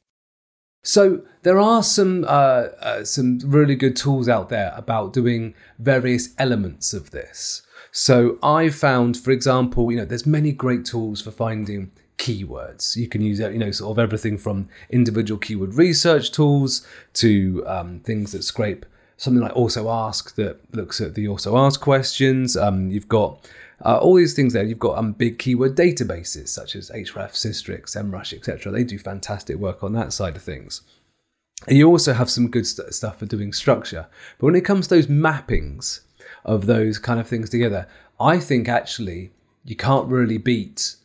So 0.82 1.22
there 1.42 1.58
are 1.58 1.82
some 1.82 2.24
uh, 2.24 2.68
uh, 2.80 3.04
some 3.04 3.40
really 3.44 3.74
good 3.74 3.96
tools 3.96 4.28
out 4.28 4.48
there 4.48 4.72
about 4.76 5.12
doing 5.12 5.54
various 5.78 6.34
elements 6.38 6.92
of 6.94 7.10
this. 7.10 7.62
So 7.92 8.38
I 8.42 8.68
found, 8.68 9.16
for 9.16 9.30
example, 9.30 9.90
you 9.90 9.98
know, 9.98 10.04
there's 10.04 10.26
many 10.26 10.52
great 10.52 10.84
tools 10.84 11.20
for 11.20 11.30
finding 11.30 11.90
keywords. 12.18 12.96
You 12.96 13.08
can 13.08 13.22
use, 13.22 13.38
you 13.38 13.58
know, 13.58 13.70
sort 13.70 13.92
of 13.92 13.98
everything 13.98 14.38
from 14.38 14.68
individual 14.90 15.38
keyword 15.38 15.74
research 15.74 16.32
tools 16.32 16.86
to 17.14 17.64
um, 17.66 18.00
things 18.00 18.32
that 18.32 18.42
scrape 18.42 18.84
something 19.18 19.42
like 19.42 19.54
Also 19.54 19.90
Ask 19.90 20.34
that 20.36 20.58
looks 20.74 21.00
at 21.00 21.14
the 21.14 21.28
Also 21.28 21.56
Ask 21.56 21.80
questions. 21.80 22.56
Um, 22.56 22.90
you've 22.90 23.08
got 23.08 23.46
uh, 23.84 23.98
all 23.98 24.14
these 24.14 24.34
things 24.34 24.52
there. 24.52 24.64
You've 24.64 24.78
got 24.78 24.96
um, 24.96 25.12
big 25.12 25.38
keyword 25.38 25.76
databases 25.76 26.48
such 26.48 26.74
as 26.74 26.90
Ahrefs, 26.90 27.36
Sistrix, 27.36 27.96
SEMrush, 27.96 28.32
etc. 28.32 28.72
They 28.72 28.84
do 28.84 28.98
fantastic 28.98 29.56
work 29.56 29.82
on 29.84 29.92
that 29.92 30.12
side 30.12 30.36
of 30.36 30.42
things. 30.42 30.82
And 31.66 31.76
you 31.76 31.88
also 31.88 32.12
have 32.12 32.30
some 32.30 32.48
good 32.48 32.66
st- 32.66 32.94
stuff 32.94 33.18
for 33.18 33.26
doing 33.26 33.52
structure. 33.52 34.06
But 34.38 34.46
when 34.46 34.54
it 34.54 34.64
comes 34.64 34.86
to 34.86 34.94
those 34.94 35.08
mappings 35.08 36.00
of 36.44 36.66
those 36.66 36.98
kind 36.98 37.20
of 37.20 37.26
things 37.26 37.50
together, 37.50 37.86
I 38.20 38.38
think 38.38 38.68
actually 38.68 39.32
you 39.64 39.76
can't 39.76 40.08
really 40.08 40.38
beat 40.38 40.96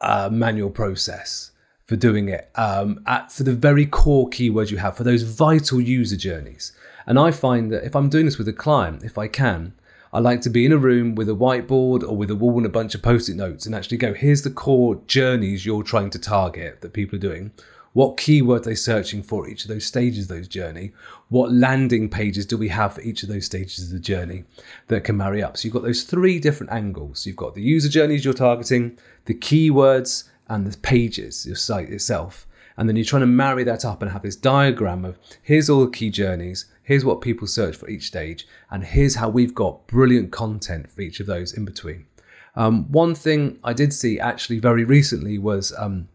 a 0.00 0.30
manual 0.30 0.70
process 0.70 1.50
for 1.86 1.96
doing 1.96 2.28
it 2.28 2.50
um, 2.54 3.02
at, 3.06 3.30
for 3.30 3.42
the 3.42 3.54
very 3.54 3.86
core 3.86 4.28
keywords 4.28 4.70
you 4.70 4.78
have 4.78 4.96
for 4.96 5.04
those 5.04 5.22
vital 5.22 5.80
user 5.80 6.16
journeys. 6.16 6.72
And 7.06 7.18
I 7.18 7.32
find 7.32 7.72
that 7.72 7.84
if 7.84 7.96
I'm 7.96 8.08
doing 8.08 8.24
this 8.24 8.38
with 8.38 8.48
a 8.48 8.52
client, 8.52 9.02
if 9.02 9.18
I 9.18 9.28
can, 9.28 9.74
I 10.12 10.20
like 10.20 10.42
to 10.42 10.50
be 10.50 10.66
in 10.66 10.72
a 10.72 10.78
room 10.78 11.14
with 11.14 11.28
a 11.28 11.34
whiteboard 11.34 12.02
or 12.02 12.16
with 12.16 12.30
a 12.30 12.36
wall 12.36 12.58
and 12.58 12.66
a 12.66 12.70
bunch 12.70 12.94
of 12.94 13.02
post 13.02 13.28
it 13.28 13.36
notes 13.36 13.64
and 13.64 13.74
actually 13.74 13.96
go, 13.96 14.12
here's 14.12 14.42
the 14.42 14.50
core 14.50 15.00
journeys 15.06 15.64
you're 15.64 15.82
trying 15.82 16.10
to 16.10 16.18
target 16.18 16.82
that 16.82 16.92
people 16.92 17.16
are 17.16 17.20
doing. 17.20 17.50
What 17.92 18.16
keyword 18.16 18.64
they're 18.64 18.76
searching 18.76 19.22
for 19.22 19.48
each 19.48 19.64
of 19.64 19.68
those 19.68 19.84
stages 19.84 20.24
of 20.24 20.36
those 20.36 20.48
journey? 20.48 20.92
What 21.28 21.52
landing 21.52 22.08
pages 22.08 22.46
do 22.46 22.56
we 22.56 22.68
have 22.68 22.94
for 22.94 23.02
each 23.02 23.22
of 23.22 23.28
those 23.28 23.46
stages 23.46 23.84
of 23.84 23.90
the 23.90 24.00
journey 24.00 24.44
that 24.88 25.04
can 25.04 25.16
marry 25.16 25.42
up? 25.42 25.56
So 25.56 25.66
you've 25.66 25.74
got 25.74 25.82
those 25.82 26.04
three 26.04 26.38
different 26.38 26.72
angles. 26.72 27.26
You've 27.26 27.36
got 27.36 27.54
the 27.54 27.62
user 27.62 27.90
journeys 27.90 28.24
you're 28.24 28.34
targeting, 28.34 28.98
the 29.26 29.34
keywords, 29.34 30.24
and 30.48 30.66
the 30.66 30.76
pages, 30.78 31.46
your 31.46 31.56
site 31.56 31.90
itself. 31.90 32.46
And 32.76 32.88
then 32.88 32.96
you're 32.96 33.04
trying 33.04 33.20
to 33.20 33.26
marry 33.26 33.64
that 33.64 33.84
up 33.84 34.00
and 34.00 34.10
have 34.10 34.22
this 34.22 34.36
diagram 34.36 35.04
of 35.04 35.18
here's 35.42 35.68
all 35.68 35.84
the 35.84 35.90
key 35.90 36.08
journeys, 36.08 36.66
here's 36.82 37.04
what 37.04 37.20
people 37.20 37.46
search 37.46 37.76
for 37.76 37.88
each 37.88 38.06
stage, 38.06 38.46
and 38.70 38.84
here's 38.84 39.16
how 39.16 39.28
we've 39.28 39.54
got 39.54 39.86
brilliant 39.86 40.32
content 40.32 40.90
for 40.90 41.02
each 41.02 41.20
of 41.20 41.26
those 41.26 41.52
in 41.52 41.66
between. 41.66 42.06
Um, 42.54 42.90
one 42.90 43.14
thing 43.14 43.58
I 43.62 43.72
did 43.72 43.92
see 43.92 44.18
actually 44.18 44.58
very 44.58 44.84
recently 44.84 45.38
was 45.38 45.72
um, 45.76 46.08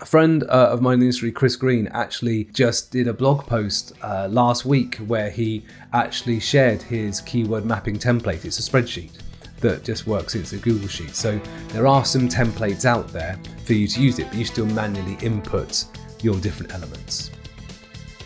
a 0.00 0.06
friend 0.06 0.42
uh, 0.44 0.70
of 0.70 0.80
mine 0.80 0.94
in 0.94 1.00
the 1.00 1.06
industry, 1.06 1.30
Chris 1.30 1.54
Green, 1.54 1.86
actually 1.88 2.44
just 2.44 2.90
did 2.90 3.06
a 3.08 3.12
blog 3.12 3.46
post 3.46 3.92
uh, 4.02 4.26
last 4.30 4.64
week 4.64 4.96
where 4.96 5.30
he 5.30 5.64
actually 5.92 6.40
shared 6.40 6.82
his 6.82 7.20
keyword 7.20 7.64
mapping 7.64 7.98
template. 7.98 8.44
It's 8.44 8.58
a 8.58 8.70
spreadsheet 8.70 9.12
that 9.60 9.84
just 9.84 10.06
works 10.06 10.34
into 10.34 10.56
Google 10.56 10.88
Sheets. 10.88 11.18
So 11.18 11.40
there 11.68 11.86
are 11.86 12.04
some 12.04 12.28
templates 12.28 12.84
out 12.84 13.08
there 13.08 13.38
for 13.64 13.74
you 13.74 13.86
to 13.86 14.02
use 14.02 14.18
it, 14.18 14.26
but 14.28 14.36
you 14.36 14.44
still 14.44 14.66
manually 14.66 15.16
input 15.22 15.84
your 16.22 16.36
different 16.40 16.74
elements. 16.74 17.30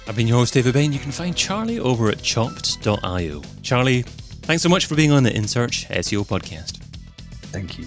I've 0.08 0.16
been 0.16 0.28
your 0.28 0.38
host, 0.38 0.54
David 0.54 0.72
Bain. 0.72 0.92
You 0.92 0.98
can 0.98 1.12
find 1.12 1.36
Charlie 1.36 1.80
over 1.80 2.08
at 2.08 2.22
chopped.io. 2.22 3.42
Charlie, 3.62 4.02
thanks 4.02 4.62
so 4.62 4.68
much 4.68 4.86
for 4.86 4.94
being 4.94 5.10
on 5.10 5.24
the 5.24 5.30
InSearch 5.30 5.88
SEO 5.88 6.26
podcast. 6.26 6.78
Thank 7.50 7.78
you. 7.78 7.86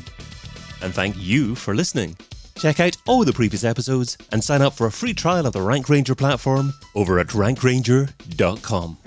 And 0.81 0.93
thank 0.93 1.15
you 1.17 1.55
for 1.55 1.73
listening. 1.73 2.17
Check 2.59 2.81
out 2.81 2.97
all 3.07 3.23
the 3.23 3.31
previous 3.31 3.63
episodes 3.63 4.17
and 4.33 4.43
sign 4.43 4.61
up 4.61 4.73
for 4.73 4.85
a 4.85 4.91
free 4.91 5.13
trial 5.13 5.45
of 5.45 5.53
the 5.53 5.61
Rank 5.61 5.87
Ranger 5.87 6.13
platform 6.13 6.73
over 6.93 7.17
at 7.17 7.27
rankranger.com. 7.27 8.97